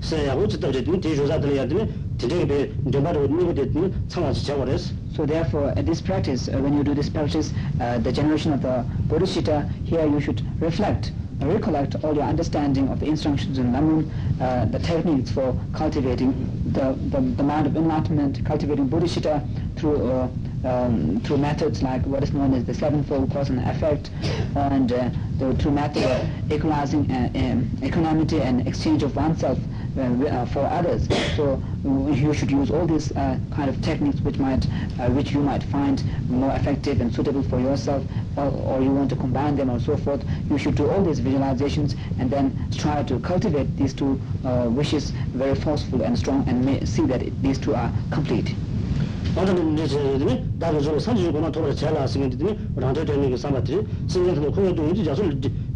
세야고 0.00 0.48
저대로 0.48 0.72
되네 0.84 1.00
대조자들 1.00 1.52
해야 1.52 1.68
되네 1.68 1.88
today 2.18 2.46
the 2.46 2.90
debar 2.90 3.16
ni 3.16 3.54
de 3.54 3.70
ni 3.70 3.92
changa 4.08 4.32
chi 4.32 4.76
so 5.14 5.24
therefore 5.24 5.70
at 5.76 5.86
this 5.86 6.02
practice 6.02 6.48
uh, 6.48 6.58
when 6.58 6.74
you 6.74 6.82
do 6.82 6.92
this 6.92 7.08
practice 7.08 7.52
uh, 7.80 7.98
the 8.02 8.10
generation 8.10 8.52
of 8.52 8.62
the 8.62 8.82
bodhisattva 9.06 9.68
here 9.84 10.06
you 10.06 10.18
should 10.18 10.42
reflect 10.60 11.12
recollect 11.40 11.94
all 12.02 12.14
your 12.14 12.24
understanding 12.24 12.88
of 12.88 12.98
the 13.00 13.06
instructions 13.06 13.58
in 13.58 13.72
Lamun, 13.72 14.08
uh, 14.40 14.64
the 14.64 14.78
techniques 14.78 15.30
for 15.30 15.54
cultivating 15.74 16.32
the, 16.76 16.92
the, 17.08 17.20
the 17.20 17.42
mind 17.42 17.66
of 17.66 17.74
enlightenment, 17.76 18.44
cultivating 18.44 18.86
Bodhisattva 18.86 19.42
through 19.76 20.10
uh, 20.10 20.28
um, 20.64 21.20
through 21.20 21.38
methods 21.38 21.82
like 21.82 22.04
what 22.06 22.22
is 22.22 22.32
known 22.32 22.52
as 22.54 22.64
the 22.64 22.74
sevenfold 22.74 23.30
cause 23.32 23.50
and 23.50 23.60
effect, 23.60 24.10
and 24.56 24.92
uh, 24.92 25.10
the, 25.38 25.54
through 25.54 25.70
methods 25.72 26.04
of 26.06 26.52
equalizing 26.52 27.10
uh, 27.10 27.30
um, 27.34 27.68
and 27.82 28.66
exchange 28.68 29.02
of 29.02 29.14
oneself 29.16 29.58
for 30.53 30.65
others. 30.65 31.07
So 31.35 31.61
you 31.83 32.33
should 32.33 32.51
use 32.51 32.71
all 32.71 32.85
these 32.85 33.11
uh, 33.11 33.37
kind 33.51 33.69
of 33.69 33.81
techniques 33.81 34.21
which 34.21 34.37
might, 34.37 34.65
which 35.09 35.31
you 35.31 35.41
might 35.41 35.63
find 35.63 36.03
more 36.29 36.51
effective 36.55 37.01
and 37.01 37.13
suitable 37.13 37.43
for 37.43 37.59
yourself, 37.59 38.03
or, 38.37 38.45
or, 38.45 38.81
you 38.81 38.91
want 38.91 39.09
to 39.09 39.15
combine 39.15 39.55
them 39.55 39.69
or 39.69 39.79
so 39.79 39.97
forth. 39.97 40.23
You 40.49 40.57
should 40.57 40.75
do 40.75 40.89
all 40.89 41.03
these 41.03 41.19
visualizations 41.19 41.97
and 42.19 42.29
then 42.29 42.55
try 42.77 43.03
to 43.03 43.19
cultivate 43.19 43.75
these 43.77 43.93
two 43.93 44.19
wishes 44.69 45.11
very 45.33 45.55
forceful 45.55 46.01
and 46.01 46.17
strong, 46.17 46.47
and 46.47 46.87
see 46.87 47.05
that 47.07 47.21
it, 47.21 47.41
these 47.41 47.57
two 47.57 47.75
are 47.75 47.91
complete. 48.11 48.55
어떤 49.33 49.77
이제 49.77 50.43
다른 50.59 50.81
저 50.81 50.99
산지고나 50.99 51.49
도로 51.51 51.73
잘 51.73 51.93
나왔으면 51.93 52.37
라데 52.75 53.05
되는 53.05 53.29
게 53.29 53.37
삼았지 53.37 53.87
신경도 54.07 54.51
코도 54.51 54.89
이제 54.89 55.05
자서 55.05 55.23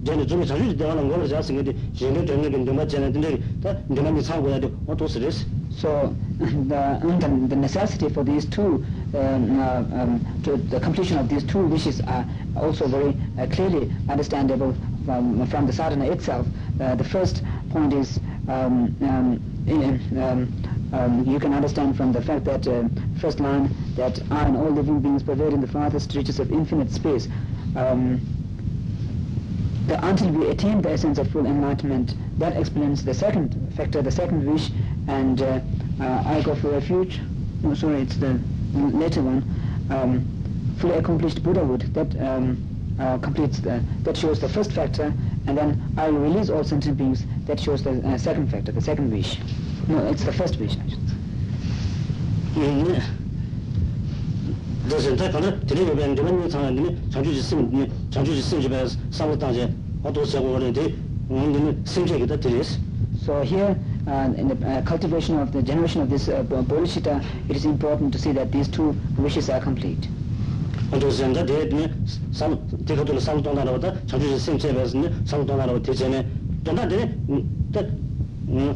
제가 0.05 0.25
좀 0.25 0.45
자주 0.45 0.75
대화하는 0.77 1.09
거를 1.09 1.27
제가 1.27 1.41
생각이 1.41 1.75
제가 1.93 2.25
되는 2.25 2.51
게 2.51 2.57
너무 2.57 2.87
재는데 2.87 3.39
다 3.61 3.75
내가 3.87 4.11
미 4.11 4.21
사고야 4.21 4.59
돼 4.59 4.69
어떤 4.87 5.07
스트레스 5.07 5.45
so 5.71 6.13
the, 6.39 6.99
the 7.19 7.47
the 7.49 7.57
necessity 7.57 8.07
for 8.07 8.23
these 8.23 8.45
two 8.49 8.83
um, 9.13 9.59
uh, 9.59 9.83
um, 9.91 10.21
to 10.43 10.57
the 10.69 10.79
completion 10.79 11.17
of 11.19 11.27
these 11.27 11.43
two 11.43 11.65
wishes 11.67 12.01
are 12.07 12.25
also 12.55 12.87
very 12.87 13.17
uh, 13.37 13.45
clearly 13.51 13.91
understandable 14.07 14.73
from, 15.05 15.45
from 15.47 15.65
the 15.65 15.73
sadhana 15.73 16.05
itself 16.05 16.45
uh, 16.79 16.95
the 16.95 17.03
first 17.03 17.43
point 17.71 17.91
is 17.93 18.19
um, 18.47 18.95
um, 19.01 19.41
in, 19.67 19.99
um, 20.21 20.53
um, 20.93 21.25
you 21.25 21.39
can 21.39 21.53
understand 21.53 21.97
from 21.97 22.11
the 22.11 22.21
fact 22.21 22.45
that 22.45 22.67
uh, 22.67 22.83
first 23.19 23.39
line 23.39 23.69
that 23.95 24.21
I 24.31 24.45
and 24.45 24.55
all 24.55 24.69
living 24.69 24.99
beings 24.99 25.23
pervade 25.23 25.53
in 25.53 25.61
the 25.61 25.67
farthest 25.67 26.13
reaches 26.15 26.39
of 26.39 26.51
infinite 26.51 26.91
space. 26.91 27.27
Um, 27.75 28.21
the, 28.21 28.38
until 30.02 30.30
we 30.30 30.48
attain 30.48 30.80
the 30.82 30.90
essence 30.90 31.18
of 31.18 31.30
full 31.30 31.46
enlightenment. 31.46 32.14
That 32.38 32.56
explains 32.56 33.04
the 33.04 33.14
second 33.14 33.72
factor, 33.76 34.02
the 34.02 34.10
second 34.10 34.50
wish, 34.50 34.70
and 35.08 35.42
uh, 35.42 35.60
uh, 36.00 36.22
I 36.26 36.42
go 36.42 36.54
for 36.54 36.70
refuge. 36.70 37.20
No, 37.62 37.74
sorry, 37.74 38.02
it's 38.02 38.16
the 38.16 38.40
later 38.74 39.22
one. 39.22 39.44
Um, 39.90 40.24
fully 40.78 40.94
accomplished 40.94 41.42
Buddhahood. 41.42 41.92
That 41.94 42.14
um, 42.20 42.66
uh, 42.98 43.18
completes 43.18 43.60
the, 43.60 43.82
that 44.02 44.16
shows 44.16 44.40
the 44.40 44.48
first 44.48 44.72
factor, 44.72 45.12
and 45.46 45.56
then 45.56 45.82
I 45.96 46.06
release 46.06 46.50
all 46.50 46.64
sentient 46.64 46.98
beings. 46.98 47.24
That 47.46 47.58
shows 47.58 47.82
the 47.82 48.00
uh, 48.06 48.18
second 48.18 48.50
factor, 48.50 48.72
the 48.72 48.80
second 48.80 49.10
wish. 49.10 49.38
No, 49.88 50.06
it's 50.06 50.24
the 50.24 50.32
first 50.32 50.58
wish. 50.58 50.76
Actually. 50.76 50.98
있으면 60.03 60.13
자주 60.13 60.21
있으면 60.21 60.25
집에 60.25 60.25
상호 60.25 60.25
당제 60.25 60.25
어떤 60.25 60.25
세고 60.25 60.53
그런데 60.53 60.93
오늘은 61.29 61.81
생계기다 61.85 62.39
드리스. 62.39 62.79
So 63.23 63.41
here 63.41 63.75
uh, 64.07 64.29
in 64.37 64.47
the 64.47 64.55
uh, 64.61 64.81
cultivation 64.85 65.39
of 65.39 65.51
the 65.51 65.63
generation 65.63 66.03
of 66.03 66.09
this 66.09 66.29
uh, 66.29 66.43
bodhisattva, 66.43 67.21
it 67.49 67.55
is 67.55 67.65
important 67.65 68.11
to 68.11 68.19
see 68.19 68.31
that 68.33 68.51
these 68.51 68.69
two 68.69 68.93
wishes 69.17 69.49
are 69.49 69.59
complete. 69.59 70.09
그래서 70.91 71.27
이제 71.31 71.45
대에 71.45 71.91
상 72.31 72.59
대가도 72.85 73.19
상동나라보다 73.19 74.05
자주 74.05 74.27
있으면 74.27 74.59
집에 74.59 74.85
상동나라고 75.25 75.81
대전에 75.81 76.27
전화들이 76.63 77.09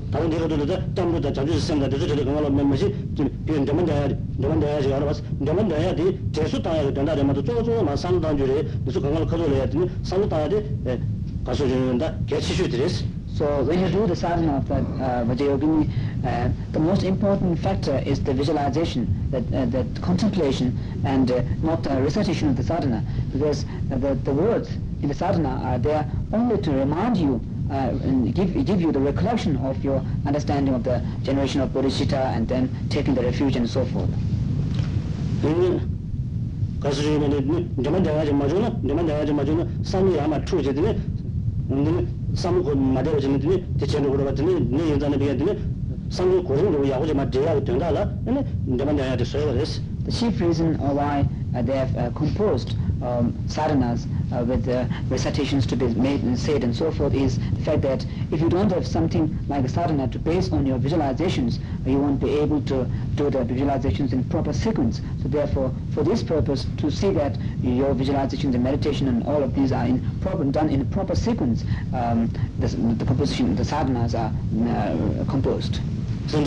다른 0.10 0.30
데로도 0.32 0.66
담보다 0.96 1.32
자주 1.32 1.60
생각 1.60 1.90
되죠. 1.90 2.08
저기 2.08 2.26
그걸로 2.26 2.50
멤버십 2.50 3.16
비행 3.46 3.66
좀 3.68 3.86
돼야 3.86 4.10
좀 4.10 4.60
돼야 4.60 4.82
지 4.82 4.92
알아봤어. 4.92 5.22
좀 5.46 5.68
돼야 5.68 5.96
돼. 5.96 6.18
재수 6.32 6.60
따야 6.64 6.92
된다. 6.92 7.14
내가 7.14 7.32
또 7.34 7.44
쪼쪼 7.44 7.96
상당 7.96 8.36
줄에 8.36 8.66
무슨 8.84 9.02
그걸 9.02 9.28
커져야 9.28 9.70
되니 9.70 9.88
상당 10.02 10.30
따야 10.30 10.50
돼. 10.50 10.66
가서 11.46 11.68
주는다. 11.68 12.14
개치슈 12.28 12.70
드레스. 12.70 13.06
So 13.40 13.64
when 13.64 13.80
you 13.80 13.90
do 13.90 14.06
the 14.06 14.16
sadhana 14.16 14.58
of 14.58 14.68
that 14.68 14.84
uh, 15.00 15.24
Vajrayogini, 15.24 15.90
uh, 16.26 16.50
the 16.74 16.80
most 16.80 17.04
important 17.04 17.58
factor 17.60 17.98
is 18.06 18.22
the 18.22 18.34
visualization, 18.34 19.08
that, 19.32 19.44
uh, 19.54 19.66
the 19.66 19.86
contemplation, 20.02 20.78
and 21.06 21.32
uh, 21.32 21.42
not 21.64 21.82
the 21.84 22.02
recitation 22.02 22.50
of 22.50 22.58
the 22.58 22.64
sadhana, 22.64 23.02
because 23.32 23.64
uh, 23.94 23.98
the, 23.98 24.16
the 24.26 24.34
words 24.34 24.70
in 25.02 25.08
the 25.08 25.14
sadhana 25.14 25.62
are 25.64 25.78
there 25.78 26.06
only 26.34 26.58
to 26.62 26.72
remind 26.72 27.16
you 27.16 27.40
uh, 27.72 27.92
give, 28.34 28.66
give 28.66 28.82
you 28.82 28.92
the 28.92 29.00
recollection 29.00 29.56
of 29.58 29.82
your 29.86 30.04
understanding 30.26 30.74
of 30.74 30.84
the 30.84 31.02
generation 31.24 31.62
of 31.62 31.70
bodhicitta 31.70 32.36
and 32.36 32.46
then 32.48 32.68
taking 32.90 33.16
the 33.16 33.22
refuge 33.22 33.56
and 33.56 33.70
so 33.70 33.86
forth. 33.86 34.10
가수 36.82 37.02
중에는 37.02 37.74
내만 37.76 38.04
내가 38.04 38.26
좀 38.26 38.40
맞으나 38.40 38.72
내만 38.82 39.06
내가 39.06 39.26
좀 39.26 39.36
맞으나 39.36 39.66
삼이 39.84 40.18
아마 40.20 40.40
투제들이 40.46 40.98
근데 41.68 42.08
삼고 42.34 42.76
마대로 42.76 43.20
지는데 43.20 43.66
대체로 43.78 44.12
그러거든요 44.12 44.60
네 44.60 44.92
연단에 44.92 45.18
비하더니 45.18 45.60
삼이 46.10 46.44
고정으로 46.44 46.90
야고 46.90 47.06
좀 47.06 47.18
맞대야 47.18 47.64
된다라 47.64 48.10
근데 48.26 48.44
내만 48.66 48.96
내가 48.96 49.16
됐어요 49.16 49.54
그래서 49.54 49.82
The 50.06 50.12
chief 50.12 50.42
reason 50.42 50.76
uh, 50.82 50.94
why 50.94 51.22
uh, 51.22 51.43
they 51.63 51.77
have 51.77 51.97
uh, 51.97 52.11
composed 52.11 52.77
um, 53.03 53.33
sadhanas 53.47 54.07
uh, 54.33 54.45
with 54.45 54.69
uh, 54.69 54.87
recitations 55.09 55.67
to 55.67 55.77
be 55.77 55.87
made 55.95 56.23
and 56.23 56.39
said 56.39 56.65
and 56.65 56.75
so 56.75 56.91
forth 56.91 57.15
is 57.15 57.39
the 57.39 57.63
fact 57.63 57.83
that 57.83 58.05
if 58.33 58.41
you 58.41 58.49
don't 58.49 58.71
have 58.73 58.87
something 58.87 59.37
like 59.49 59.65
a 59.65 59.69
sadhana 59.69 60.09
to 60.09 60.19
base 60.19 60.51
on 60.53 60.65
your 60.67 60.79
visualizations, 60.79 61.59
uh, 61.59 61.91
you 61.91 61.99
won't 61.99 62.21
be 62.21 62.31
able 62.31 62.61
to 62.63 62.85
do 63.15 63.31
the 63.31 63.39
visualizations 63.39 64.13
in 64.13 64.25
proper 64.25 64.53
sequence. 64.53 65.01
So 65.23 65.29
therefore, 65.29 65.73
for 65.93 66.03
this 66.03 66.23
purpose, 66.23 66.67
to 66.79 66.91
see 66.91 67.11
that 67.11 67.37
your 67.63 67.95
visualizations 67.95 68.55
and 68.55 68.65
meditation 68.65 69.09
and 69.09 69.25
all 69.27 69.43
of 69.43 69.55
these 69.55 69.73
are 69.73 69.85
in 69.85 70.03
proper, 70.21 70.45
done 70.45 70.71
in 70.71 70.87
proper 70.91 71.15
sequence, 71.15 71.65
um, 71.95 72.31
the, 72.59 72.69
the 72.69 73.05
composition, 73.05 73.55
the 73.55 73.63
sadhanas 73.63 74.15
are 74.15 74.33
uh, 74.71 75.25
composed. 75.31 75.81
선 76.27 76.43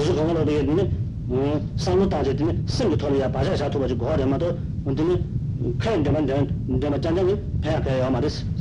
so 4.87 4.93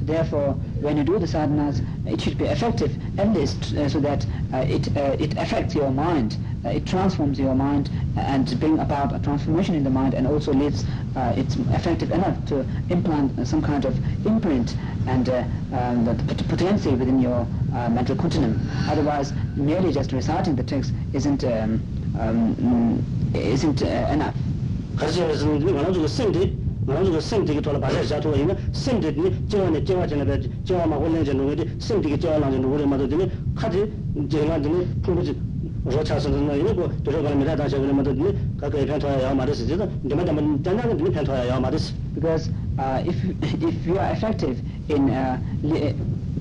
therefore, 0.03 0.55
when 0.81 0.97
you 0.97 1.05
do 1.05 1.19
the 1.21 1.27
sadhanas, 1.27 1.81
it 2.05 2.21
should 2.21 2.37
be 2.37 2.47
effective, 2.47 2.97
at 3.19 3.29
uh, 3.29 3.89
so 3.89 4.01
that 4.01 4.27
uh, 4.53 4.57
it, 4.69 4.97
uh, 4.97 5.17
it 5.21 5.37
affects 5.37 5.75
your 5.77 5.93
mind, 5.93 6.37
uh, 6.65 6.71
it 6.71 6.85
transforms 6.85 7.39
your 7.39 7.55
mind 7.55 7.91
uh, 8.17 8.21
and 8.21 8.59
bring 8.59 8.81
about 8.81 9.15
a 9.15 9.21
transformation 9.21 9.77
in 9.77 9.85
the 9.85 9.91
mind 9.91 10.15
and 10.15 10.27
also 10.27 10.53
leaves, 10.53 10.85
uh, 11.15 11.33
it's 11.37 11.55
effective 11.73 12.11
enough 12.11 12.45
to 12.47 12.67
implant 12.91 13.47
some 13.47 13.63
kind 13.63 13.85
of 13.85 13.95
imprint 14.27 14.77
and 15.07 15.29
um, 15.29 16.05
the 16.05 16.45
potency 16.49 16.91
within 16.91 17.21
your 17.21 17.47
mental 17.91 18.17
continuum. 18.17 18.69
Otherwise, 18.89 19.33
merely 19.55 19.93
just 19.93 20.11
reciting 20.11 20.57
the 20.57 20.65
text 20.65 20.93
isn't, 21.13 21.45
um, 21.45 21.81
um, 22.19 23.33
isn't 23.33 23.83
enough. 23.83 24.35
가르쳐서는 24.96 25.60
그냥 25.60 25.94
저거 25.94 26.08
생대 26.08 26.54
그냥 26.86 27.06
저거 27.06 27.20
생대기 27.20 27.62
돌아 27.62 27.80
바샤샤 27.80 28.20
토가 28.20 28.36
있는 28.38 28.56
생대니 28.72 29.48
저원에 29.48 29.84
저와전에 29.84 30.26
배 30.26 30.42
저와마 30.64 30.96
혼내전 30.96 31.38
거기 31.38 31.70
생대기 31.80 32.20
저와랑전 32.20 32.62
거기 32.62 32.86
말더니 32.86 33.32
카지 33.56 33.92
제가더니 34.30 35.02
그거지 35.02 35.38
저 35.90 36.04
차선은 36.04 36.60
이거 36.60 36.90
들어가면 37.04 37.40
내가 37.40 37.56
다시 37.56 37.76
그러면 37.76 38.04
더니 38.04 38.38
가까 38.58 38.86
편토야 38.86 39.34
말이스 39.34 39.66
지도 39.68 39.88
내가 40.04 40.26
좀 40.26 40.62
단단한 40.62 40.98
편토야 40.98 41.60
말이스 41.60 41.94
because 42.14 42.50
uh, 42.78 43.02
if 43.08 43.16
if 43.64 43.88
you 43.88 43.98
are 43.98 44.12
effective 44.12 44.58
in 44.90 45.10
uh, 45.10 45.38
li- 45.64 45.96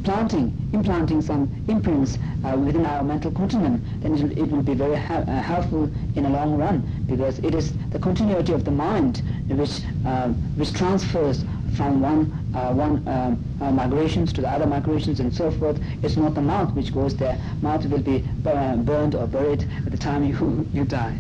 planting, 0.05 0.53
implanting 0.73 1.21
some 1.21 1.49
imprints 1.69 2.19
uh, 2.45 2.57
within 2.57 2.87
our 2.87 3.03
mental 3.03 3.31
continuum, 3.31 3.83
then 4.01 4.15
it 4.15 4.23
will, 4.23 4.39
it 4.45 4.51
will 4.51 4.63
be 4.63 4.75
very 4.75 4.97
ha- 4.97 5.25
uh, 5.27 5.43
helpful 5.43 5.91
in 6.17 6.25
a 6.25 6.31
long 6.31 6.57
run 6.57 6.81
because 7.07 7.39
it 7.41 7.55
is 7.55 7.73
the 7.91 7.99
continuity 7.99 8.53
of 8.53 8.65
the 8.65 8.71
mind 8.71 9.23
which 9.49 9.83
uh, 10.07 10.29
which 10.57 10.73
transfers 10.73 11.45
from 11.77 12.01
one 12.01 12.33
uh, 12.55 12.73
one 12.73 13.07
um, 13.09 13.39
uh, 13.61 13.71
migrations 13.71 14.33
to 14.33 14.41
the 14.41 14.49
other 14.49 14.67
migrations 14.67 15.21
and 15.21 15.35
so 15.35 15.51
forth. 15.51 15.79
It's 16.03 16.17
not 16.17 16.35
the 16.35 16.43
mouth 16.43 16.73
which 16.75 16.93
goes 16.95 17.15
there. 17.17 17.39
Mouth 17.63 17.85
will 17.87 18.03
be 18.03 18.25
bur- 18.43 18.81
burned 18.85 19.15
or 19.15 19.27
buried 19.27 19.67
at 19.85 19.91
the 19.93 19.99
time 19.99 20.25
you 20.25 20.67
you 20.73 20.85
die. 20.85 21.15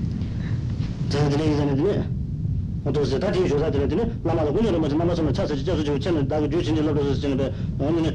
저들이 1.11 1.53
이제는 1.55 2.21
어떠세요? 2.85 3.19
다 3.21 3.31
뒤에 3.31 3.47
조사 3.47 3.71
들었더니 3.71 4.11
라마도 4.25 4.53
군여로 4.55 4.79
뭐 4.79 4.88
마마서 4.88 5.31
차서 5.33 5.55
저저 5.57 5.85
저 5.85 5.99
채는 5.99 6.29
나그 6.29 6.49
주신이 6.49 6.81
러서 6.81 7.14
저는 7.21 7.37
배 7.37 7.53
어느 7.79 8.14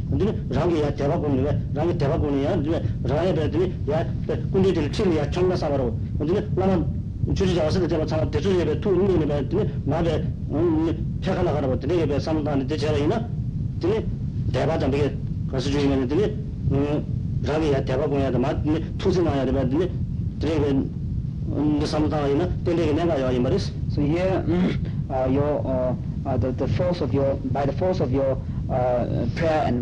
근데 0.10 0.38
랑이야 0.48 0.94
대박군이 0.94 1.42
배 1.42 1.58
랑이 1.74 1.98
대박군이야. 1.98 2.50
근데 2.56 2.82
랑이 3.02 3.34
배더니 3.34 3.72
야 3.90 4.06
군대들 4.52 4.92
치리야 4.92 5.30
청나 5.30 5.56
사바로. 5.56 5.96
근데 6.18 6.48
라마 6.56 6.84
주지 7.34 7.54
잡았을 7.54 7.82
때 7.82 7.88
제가 7.88 8.06
참 8.06 8.30
대주에 8.30 8.64
배 8.64 8.80
투니 8.80 9.26
배 9.26 9.34
했더니 9.34 9.70
나배 9.84 10.24
폐가 11.20 11.42
나가라고 11.42 11.78
되게 11.80 12.06
배 12.06 12.18
삼단에 12.18 12.66
대체라이나. 12.66 13.28
근데 13.80 14.06
대바장 14.52 14.90
되게 14.90 15.16
가서 15.50 15.70
주의면 15.70 16.02
했더니 16.02 16.24
음 16.72 17.04
랑이야 17.44 17.84
대박군이야. 17.84 18.30
맞 18.38 18.62
투신아야 18.98 19.44
돼. 19.44 19.52
근데 19.52 19.90
되게 20.40 20.70
음 21.48 21.80
삼단이나 21.84 22.48
되게 22.64 22.92
내가 22.92 23.20
요 23.20 23.40
말이스. 23.40 23.72
So 23.88 24.02
here, 24.02 24.44
uh, 25.08 25.26
your 25.30 25.62
uh, 25.64 25.94
uh, 26.26 26.36
the, 26.36 26.52
the 26.52 26.66
force 26.74 27.00
of 27.00 27.14
your 27.14 27.38
by 27.52 27.64
the 27.64 27.72
force 27.72 28.02
of 28.02 28.12
your 28.12 28.36
uh, 28.71 29.27
prayer 29.35 29.63
and 29.65 29.81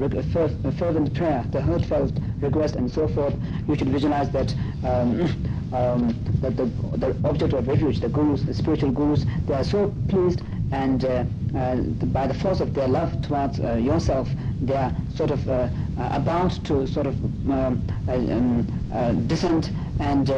fervent 0.77 1.13
prayer, 1.13 1.45
the 1.51 1.61
heartfelt 1.61 2.11
request 2.41 2.75
and 2.75 2.89
so 2.89 3.07
forth, 3.07 3.35
you 3.67 3.75
should 3.75 3.89
visualize 3.89 4.29
that 4.31 4.53
um, 4.83 5.21
um, 5.73 6.15
that 6.41 6.57
the, 6.57 6.65
the 6.97 7.15
object 7.27 7.53
of 7.53 7.67
refuge, 7.67 7.99
the 7.99 8.09
gurus, 8.09 8.41
the 8.41 8.53
spiritual 8.53 8.91
gurus, 8.91 9.25
they 9.45 9.53
are 9.53 9.63
so 9.63 9.93
pleased 10.07 10.41
and 10.71 11.05
uh, 11.05 11.23
uh, 11.55 11.75
by 12.13 12.27
the 12.27 12.33
force 12.33 12.59
of 12.59 12.73
their 12.73 12.87
love 12.87 13.21
towards 13.21 13.59
uh, 13.59 13.73
yourself, 13.73 14.29
they 14.61 14.75
are 14.75 14.93
sort 15.15 15.31
of 15.31 15.47
uh, 15.49 15.67
uh, 15.97 16.09
about 16.11 16.51
to 16.65 16.85
sort 16.87 17.07
of 17.07 17.15
um, 17.49 17.81
uh, 18.07 18.13
um, 18.13 19.27
descend 19.27 19.71
and 19.99 20.29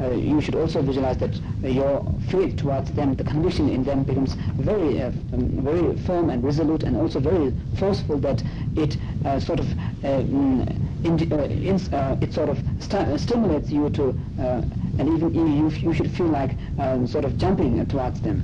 uh, 0.00 0.10
you 0.10 0.40
should 0.40 0.54
also 0.54 0.82
visualize 0.82 1.16
that 1.18 1.40
your 1.62 2.04
faith 2.28 2.56
towards 2.56 2.90
them, 2.92 3.14
the 3.14 3.24
conviction 3.24 3.68
in 3.68 3.82
them 3.84 4.04
becomes 4.04 4.36
very, 4.58 5.02
uh, 5.02 5.10
um, 5.32 5.48
very 5.62 5.96
firm 5.96 6.30
and 6.30 6.42
resolute 6.44 6.82
and 6.82 6.96
also 6.96 7.20
very 7.20 7.52
forceful 7.74 8.18
that 8.18 8.42
it 8.76 8.96
uh, 9.24 9.40
sort 9.40 9.60
of, 9.60 9.66
uh, 10.04 10.22
mm, 10.22 10.80
in, 11.04 11.32
uh, 11.32 11.96
uh, 11.96 12.16
it 12.20 12.32
sort 12.32 12.48
of 12.48 12.62
st- 12.78 13.18
stimulates 13.20 13.70
you 13.72 13.88
to, 13.90 14.14
and 14.38 15.08
even 15.08 15.32
you, 15.34 15.70
you 15.70 15.92
should 15.92 16.10
feel 16.10 16.26
like 16.26 16.56
um, 16.78 17.06
sort 17.06 17.24
of 17.24 17.38
jumping 17.38 17.84
towards 17.86 18.20
them. 18.20 18.42